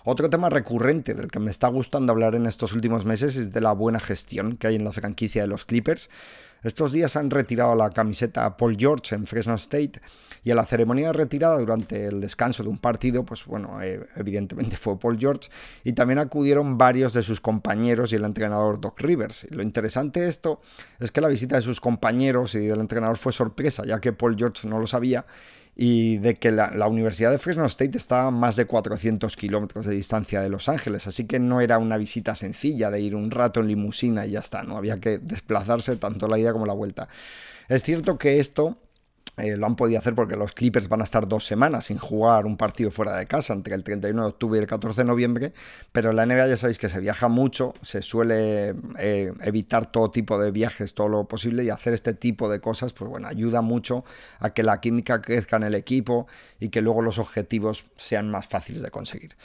Otro 0.04 0.30
tema 0.30 0.48
recurrente 0.48 1.14
del 1.14 1.30
que 1.30 1.38
me 1.38 1.50
está 1.50 1.68
gustando 1.68 2.12
hablar 2.12 2.34
en 2.34 2.46
estos 2.46 2.72
últimos 2.72 3.04
meses 3.04 3.36
es 3.36 3.52
de 3.52 3.60
la 3.60 3.72
buena 3.72 4.00
gestión 4.00 4.56
que 4.56 4.68
hay 4.68 4.76
en 4.76 4.84
la 4.84 4.92
franquicia 4.92 5.42
de 5.42 5.48
los 5.48 5.64
Clippers. 5.64 6.08
Estos 6.62 6.92
días 6.92 7.14
han 7.16 7.30
retirado 7.30 7.74
la 7.76 7.90
camiseta 7.90 8.56
Paul 8.56 8.76
George 8.78 9.14
en 9.14 9.26
Fresno 9.26 9.54
State 9.54 10.00
y 10.42 10.50
en 10.50 10.56
la 10.56 10.66
ceremonia 10.66 11.08
de 11.08 11.12
retirada 11.12 11.58
durante 11.58 12.06
el 12.06 12.20
descanso 12.20 12.62
de 12.62 12.68
un 12.68 12.78
partido, 12.78 13.24
pues 13.24 13.44
bueno, 13.44 13.80
eh, 13.80 14.06
evidentemente 14.16 14.76
fue 14.76 14.98
Paul 14.98 15.18
George 15.18 15.50
y 15.84 15.92
también 15.92 16.18
acudieron 16.18 16.76
varios 16.76 17.12
de 17.12 17.22
sus 17.22 17.40
compañeros 17.40 18.12
y 18.12 18.16
el 18.16 18.24
entrenador 18.24 18.80
Doc 18.80 19.00
Rivers. 19.00 19.46
Lo 19.50 19.62
interesante 19.62 20.20
de 20.20 20.28
esto 20.28 20.60
es 20.98 21.12
que 21.12 21.20
la 21.20 21.28
visita 21.28 21.56
de 21.56 21.62
sus 21.62 21.80
compañeros 21.80 22.54
y 22.54 22.66
del 22.66 22.80
entrenador 22.80 23.16
fue 23.16 23.32
sorpresa, 23.32 23.84
ya 23.86 24.00
que 24.00 24.12
Paul 24.12 24.36
George 24.36 24.68
no 24.68 24.78
lo 24.78 24.86
sabía 24.86 25.26
y 25.80 26.18
de 26.18 26.34
que 26.34 26.50
la, 26.50 26.88
Universidad 26.88 27.30
de 27.30 27.38
Fresno 27.38 27.64
State 27.64 27.96
está 27.96 28.26
a 28.26 28.30
más 28.32 28.56
de 28.56 28.64
400 28.64 29.36
kilómetros 29.36 29.86
de 29.86 29.94
distancia 29.94 30.40
de 30.40 30.48
Los 30.48 30.68
Ángeles, 30.68 31.06
así 31.06 31.24
que 31.24 31.38
no 31.38 31.60
era 31.60 31.78
una 31.78 31.96
visita 31.96 32.34
sencilla 32.34 32.90
de 32.90 33.00
ir 33.00 33.14
un 33.14 33.30
rato 33.30 33.60
en 33.60 33.68
limusina 33.68 34.26
y 34.26 34.32
ya 34.32 34.40
está, 34.40 34.64
no 34.64 34.76
había 34.76 34.98
que 34.98 35.18
desplazarse 35.18 35.94
tanto 35.94 36.26
la 36.26 36.36
ida 36.36 36.52
como 36.52 36.66
la 36.66 36.72
vuelta. 36.72 37.08
Es 37.68 37.84
cierto 37.84 38.18
que 38.18 38.40
esto 38.40 38.76
eh, 39.38 39.56
lo 39.56 39.66
han 39.66 39.76
podido 39.76 39.98
hacer 39.98 40.14
porque 40.14 40.36
los 40.36 40.52
Clippers 40.52 40.88
van 40.88 41.00
a 41.00 41.04
estar 41.04 41.28
dos 41.28 41.44
semanas 41.44 41.86
sin 41.86 41.98
jugar 41.98 42.46
un 42.46 42.56
partido 42.56 42.90
fuera 42.90 43.16
de 43.16 43.26
casa 43.26 43.52
entre 43.52 43.74
el 43.74 43.84
31 43.84 44.22
de 44.22 44.28
octubre 44.28 44.58
y 44.58 44.62
el 44.62 44.66
14 44.66 45.02
de 45.02 45.04
noviembre, 45.04 45.52
pero 45.92 46.10
en 46.10 46.16
la 46.16 46.26
NBA 46.26 46.48
ya 46.48 46.56
sabéis 46.56 46.78
que 46.78 46.88
se 46.88 47.00
viaja 47.00 47.28
mucho, 47.28 47.74
se 47.82 48.02
suele 48.02 48.74
eh, 48.98 49.32
evitar 49.42 49.90
todo 49.90 50.10
tipo 50.10 50.38
de 50.38 50.50
viajes, 50.50 50.94
todo 50.94 51.08
lo 51.08 51.24
posible 51.24 51.64
y 51.64 51.70
hacer 51.70 51.94
este 51.94 52.14
tipo 52.14 52.48
de 52.48 52.60
cosas, 52.60 52.92
pues 52.92 53.10
bueno, 53.10 53.28
ayuda 53.28 53.60
mucho 53.60 54.04
a 54.40 54.50
que 54.50 54.62
la 54.62 54.80
química 54.80 55.22
crezca 55.22 55.56
en 55.56 55.64
el 55.64 55.74
equipo 55.74 56.26
y 56.58 56.70
que 56.70 56.82
luego 56.82 57.02
los 57.02 57.18
objetivos 57.18 57.86
sean 57.96 58.30
más 58.30 58.46
fáciles 58.46 58.82
de 58.82 58.90
conseguir. 58.90 59.36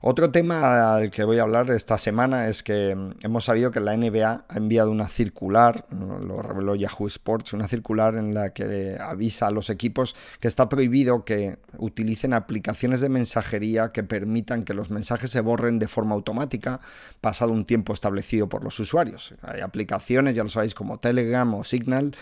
Otro 0.00 0.30
tema 0.30 0.94
al 0.94 1.10
que 1.10 1.24
voy 1.24 1.38
a 1.38 1.42
hablar 1.42 1.70
esta 1.70 1.98
semana 1.98 2.46
es 2.46 2.62
que 2.62 2.94
mm, 2.94 3.14
hemos 3.22 3.44
sabido 3.44 3.72
que 3.72 3.80
la 3.80 3.96
NBA 3.96 4.44
ha 4.48 4.56
enviado 4.56 4.92
una 4.92 5.08
circular, 5.08 5.84
lo 5.90 6.40
reveló 6.40 6.76
Yahoo 6.76 7.08
Sports, 7.08 7.52
una 7.52 7.66
circular 7.66 8.14
en 8.14 8.32
la 8.32 8.50
que 8.50 8.96
avisa 9.00 9.48
a 9.48 9.50
los 9.50 9.70
equipos 9.70 10.14
que 10.38 10.46
está 10.46 10.68
prohibido 10.68 11.24
que 11.24 11.58
utilicen 11.78 12.32
aplicaciones 12.32 13.00
de 13.00 13.08
mensajería 13.08 13.90
que 13.90 14.04
permitan 14.04 14.62
que 14.62 14.72
los 14.74 14.90
mensajes 14.90 15.30
se 15.30 15.40
borren 15.40 15.80
de 15.80 15.88
forma 15.88 16.14
automática 16.14 16.80
pasado 17.20 17.50
un 17.50 17.64
tiempo 17.64 17.92
establecido 17.92 18.48
por 18.48 18.62
los 18.62 18.78
usuarios. 18.78 19.34
Hay 19.42 19.60
aplicaciones, 19.60 20.36
ya 20.36 20.44
lo 20.44 20.48
sabéis, 20.48 20.74
como 20.74 20.98
Telegram 20.98 21.52
o 21.54 21.64
Signal, 21.64 22.14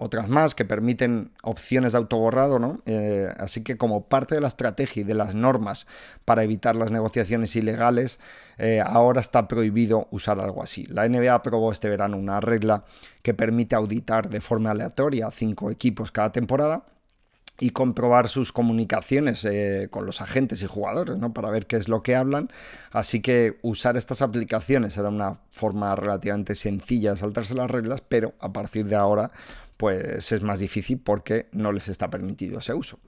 otras 0.00 0.30
más 0.30 0.54
que 0.54 0.64
permiten 0.64 1.30
opciones 1.42 1.92
de 1.92 1.98
autoborrado, 1.98 2.58
¿no? 2.58 2.80
Eh, 2.86 3.28
así 3.36 3.62
que 3.62 3.76
como 3.76 4.08
parte 4.08 4.34
de 4.34 4.40
la 4.40 4.48
estrategia 4.48 5.02
y 5.02 5.04
de 5.04 5.12
las 5.14 5.34
normas 5.34 5.86
para 6.24 6.42
evitar 6.42 6.74
las 6.74 6.90
negociaciones 6.90 7.54
ilegales, 7.54 8.18
eh, 8.56 8.80
ahora 8.80 9.20
está 9.20 9.46
prohibido 9.46 10.08
usar 10.10 10.40
algo 10.40 10.62
así. 10.62 10.86
La 10.86 11.06
NBA 11.06 11.34
aprobó 11.34 11.70
este 11.70 11.90
verano 11.90 12.16
una 12.16 12.40
regla 12.40 12.84
que 13.22 13.34
permite 13.34 13.76
auditar 13.76 14.30
de 14.30 14.40
forma 14.40 14.70
aleatoria 14.70 15.26
a 15.26 15.30
cinco 15.30 15.70
equipos 15.70 16.10
cada 16.10 16.32
temporada 16.32 16.86
y 17.58 17.70
comprobar 17.70 18.30
sus 18.30 18.52
comunicaciones 18.52 19.44
eh, 19.44 19.88
con 19.90 20.06
los 20.06 20.22
agentes 20.22 20.62
y 20.62 20.66
jugadores, 20.66 21.18
¿no? 21.18 21.34
Para 21.34 21.50
ver 21.50 21.66
qué 21.66 21.76
es 21.76 21.90
lo 21.90 22.02
que 22.02 22.16
hablan. 22.16 22.48
Así 22.90 23.20
que 23.20 23.58
usar 23.60 23.98
estas 23.98 24.22
aplicaciones 24.22 24.96
era 24.96 25.10
una 25.10 25.40
forma 25.50 25.94
relativamente 25.94 26.54
sencilla 26.54 27.10
de 27.10 27.18
saltarse 27.18 27.54
las 27.54 27.70
reglas, 27.70 28.00
pero 28.00 28.32
a 28.40 28.50
partir 28.50 28.86
de 28.86 28.96
ahora 28.96 29.30
pues 29.80 30.30
es 30.30 30.42
más 30.42 30.58
difícil 30.58 31.00
porque 31.02 31.48
no 31.52 31.72
les 31.72 31.88
está 31.88 32.10
permitido 32.10 32.58
ese 32.58 32.74
uso. 32.74 32.98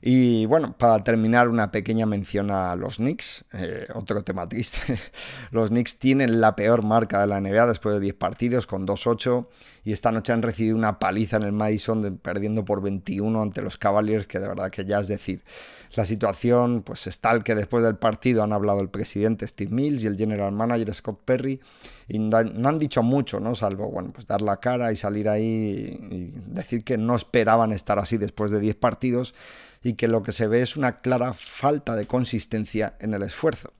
Y 0.00 0.46
bueno, 0.46 0.76
para 0.78 1.02
terminar, 1.02 1.48
una 1.48 1.72
pequeña 1.72 2.06
mención 2.06 2.52
a 2.52 2.76
los 2.76 2.98
Knicks, 2.98 3.44
eh, 3.52 3.88
otro 3.94 4.22
tema 4.22 4.48
triste. 4.48 4.96
los 5.50 5.70
Knicks 5.70 5.98
tienen 5.98 6.40
la 6.40 6.54
peor 6.54 6.84
marca 6.84 7.20
de 7.20 7.26
la 7.26 7.40
NBA 7.40 7.66
después 7.66 7.96
de 7.96 8.00
10 8.00 8.14
partidos 8.14 8.68
con 8.68 8.86
2-8 8.86 9.48
y 9.82 9.90
esta 9.90 10.12
noche 10.12 10.32
han 10.32 10.42
recibido 10.42 10.76
una 10.76 11.00
paliza 11.00 11.38
en 11.38 11.42
el 11.42 11.52
Madison 11.52 12.18
perdiendo 12.18 12.64
por 12.64 12.80
21 12.80 13.42
ante 13.42 13.60
los 13.60 13.76
Cavaliers, 13.76 14.28
que 14.28 14.38
de 14.38 14.46
verdad 14.46 14.70
que 14.70 14.84
ya 14.84 15.00
es 15.00 15.08
decir, 15.08 15.42
la 15.96 16.04
situación 16.04 16.82
pues 16.82 17.06
es 17.06 17.20
tal 17.20 17.44
que 17.44 17.54
después 17.54 17.84
del 17.84 17.96
partido 17.96 18.42
han 18.42 18.52
hablado 18.52 18.80
el 18.80 18.88
presidente 18.88 19.46
Steve 19.46 19.70
Mills 19.70 20.04
y 20.04 20.06
el 20.06 20.16
general 20.16 20.52
manager 20.52 20.92
Scott 20.94 21.20
Perry 21.24 21.60
y 22.08 22.18
no 22.18 22.38
han 22.38 22.78
dicho 22.78 23.02
mucho, 23.02 23.40
¿no? 23.40 23.54
Salvo, 23.54 23.90
bueno, 23.90 24.12
pues 24.12 24.26
dar 24.26 24.42
la 24.42 24.58
cara 24.58 24.92
y 24.92 24.96
salir 24.96 25.28
ahí 25.28 25.98
y 26.10 26.32
decir 26.46 26.84
que 26.84 26.98
no 26.98 27.14
esperaban 27.14 27.72
estar 27.72 27.98
así 27.98 28.16
después 28.18 28.50
de 28.50 28.60
10 28.60 28.74
partidos 28.76 29.34
y 29.82 29.94
que 29.94 30.08
lo 30.08 30.22
que 30.22 30.32
se 30.32 30.46
ve 30.46 30.62
es 30.62 30.76
una 30.76 30.96
clara 30.96 31.32
falta 31.32 31.94
de 31.94 32.06
consistencia 32.06 32.94
en 33.00 33.14
el 33.14 33.22
esfuerzo. 33.22 33.72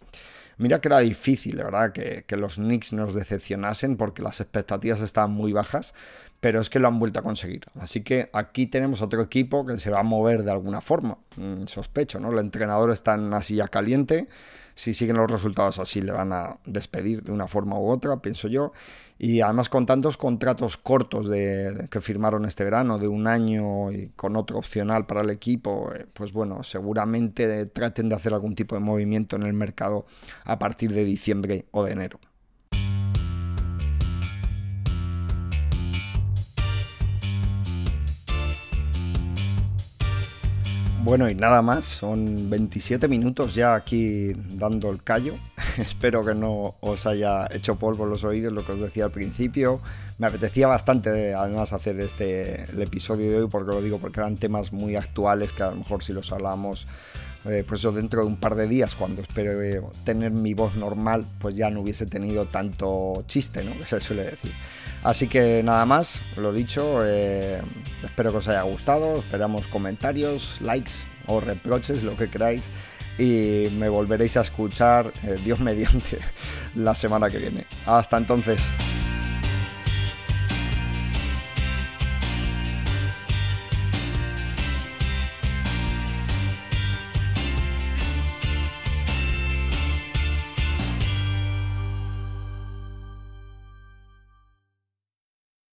Mira 0.56 0.80
que 0.80 0.86
era 0.86 1.00
difícil, 1.00 1.56
verdad, 1.56 1.92
que, 1.92 2.24
que, 2.28 2.36
los 2.36 2.56
Knicks 2.56 2.92
nos 2.92 3.14
decepcionasen 3.14 3.96
porque 3.96 4.22
las 4.22 4.40
expectativas 4.40 5.00
estaban 5.00 5.32
muy 5.32 5.52
bajas, 5.52 5.94
pero 6.44 6.60
es 6.60 6.68
que 6.68 6.78
lo 6.78 6.88
han 6.88 6.98
vuelto 6.98 7.20
a 7.20 7.22
conseguir. 7.22 7.64
Así 7.80 8.02
que 8.02 8.28
aquí 8.34 8.66
tenemos 8.66 9.00
otro 9.00 9.22
equipo 9.22 9.64
que 9.64 9.78
se 9.78 9.88
va 9.88 10.00
a 10.00 10.02
mover 10.02 10.42
de 10.42 10.50
alguna 10.50 10.82
forma, 10.82 11.16
mm, 11.38 11.64
sospecho, 11.64 12.20
¿no? 12.20 12.30
El 12.32 12.38
entrenador 12.38 12.90
está 12.90 13.14
en 13.14 13.20
una 13.20 13.40
silla 13.40 13.68
caliente, 13.68 14.28
si 14.74 14.92
siguen 14.92 15.16
los 15.16 15.30
resultados 15.30 15.78
así 15.78 16.02
le 16.02 16.12
van 16.12 16.34
a 16.34 16.58
despedir 16.66 17.22
de 17.22 17.32
una 17.32 17.48
forma 17.48 17.78
u 17.78 17.88
otra, 17.88 18.18
pienso 18.18 18.48
yo. 18.48 18.72
Y 19.18 19.40
además 19.40 19.70
con 19.70 19.86
tantos 19.86 20.18
contratos 20.18 20.76
cortos 20.76 21.30
que 21.30 22.00
firmaron 22.02 22.44
este 22.44 22.62
verano, 22.62 22.98
de 22.98 23.08
un 23.08 23.26
año 23.26 23.90
y 23.90 24.08
con 24.14 24.36
otro 24.36 24.58
opcional 24.58 25.06
para 25.06 25.22
el 25.22 25.30
equipo, 25.30 25.92
eh, 25.94 26.04
pues 26.12 26.34
bueno, 26.34 26.62
seguramente 26.62 27.64
traten 27.64 28.10
de 28.10 28.16
hacer 28.16 28.34
algún 28.34 28.54
tipo 28.54 28.74
de 28.74 28.82
movimiento 28.82 29.36
en 29.36 29.44
el 29.44 29.54
mercado 29.54 30.04
a 30.44 30.58
partir 30.58 30.92
de 30.92 31.06
diciembre 31.06 31.64
o 31.70 31.84
de 31.84 31.92
enero. 31.92 32.20
Bueno, 41.04 41.28
y 41.28 41.34
nada 41.34 41.60
más, 41.60 41.84
son 41.84 42.48
27 42.48 43.08
minutos 43.08 43.54
ya 43.54 43.74
aquí 43.74 44.32
dando 44.32 44.88
el 44.88 45.02
callo. 45.02 45.34
Espero 45.76 46.24
que 46.24 46.34
no 46.34 46.76
os 46.80 47.04
haya 47.04 47.46
hecho 47.52 47.76
polvo 47.76 48.06
los 48.06 48.24
oídos 48.24 48.54
lo 48.54 48.64
que 48.64 48.72
os 48.72 48.80
decía 48.80 49.04
al 49.04 49.10
principio. 49.10 49.82
Me 50.16 50.28
apetecía 50.28 50.66
bastante 50.66 51.34
además 51.34 51.74
hacer 51.74 52.00
este 52.00 52.62
el 52.62 52.80
episodio 52.80 53.30
de 53.30 53.42
hoy 53.42 53.48
porque 53.50 53.72
lo 53.72 53.82
digo 53.82 53.98
porque 53.98 54.20
eran 54.20 54.36
temas 54.36 54.72
muy 54.72 54.96
actuales 54.96 55.52
que 55.52 55.62
a 55.62 55.72
lo 55.72 55.76
mejor 55.76 56.02
si 56.02 56.14
los 56.14 56.32
hablamos 56.32 56.86
eh, 57.44 57.62
pues 57.66 57.80
eso 57.80 57.92
dentro 57.92 58.22
de 58.22 58.26
un 58.26 58.36
par 58.36 58.54
de 58.54 58.66
días, 58.66 58.94
cuando 58.94 59.20
espero 59.20 59.62
eh, 59.62 59.82
tener 60.04 60.30
mi 60.30 60.54
voz 60.54 60.76
normal, 60.76 61.26
pues 61.38 61.54
ya 61.54 61.70
no 61.70 61.80
hubiese 61.80 62.06
tenido 62.06 62.46
tanto 62.46 63.22
chiste, 63.26 63.62
¿no? 63.62 63.72
Que 63.78 63.86
se 63.86 64.00
suele 64.00 64.24
decir. 64.24 64.52
Así 65.02 65.28
que 65.28 65.62
nada 65.62 65.84
más, 65.84 66.22
lo 66.36 66.52
dicho, 66.52 67.02
eh, 67.04 67.60
espero 68.02 68.30
que 68.30 68.38
os 68.38 68.48
haya 68.48 68.62
gustado, 68.62 69.18
esperamos 69.18 69.68
comentarios, 69.68 70.60
likes 70.62 70.92
o 71.26 71.40
reproches, 71.40 72.02
lo 72.02 72.16
que 72.16 72.30
queráis. 72.30 72.64
Y 73.18 73.68
me 73.78 73.88
volveréis 73.88 74.36
a 74.36 74.40
escuchar, 74.40 75.12
Dios 75.44 75.60
mediante, 75.60 76.18
la 76.74 76.94
semana 76.94 77.30
que 77.30 77.38
viene. 77.38 77.66
Hasta 77.86 78.16
entonces. 78.16 78.60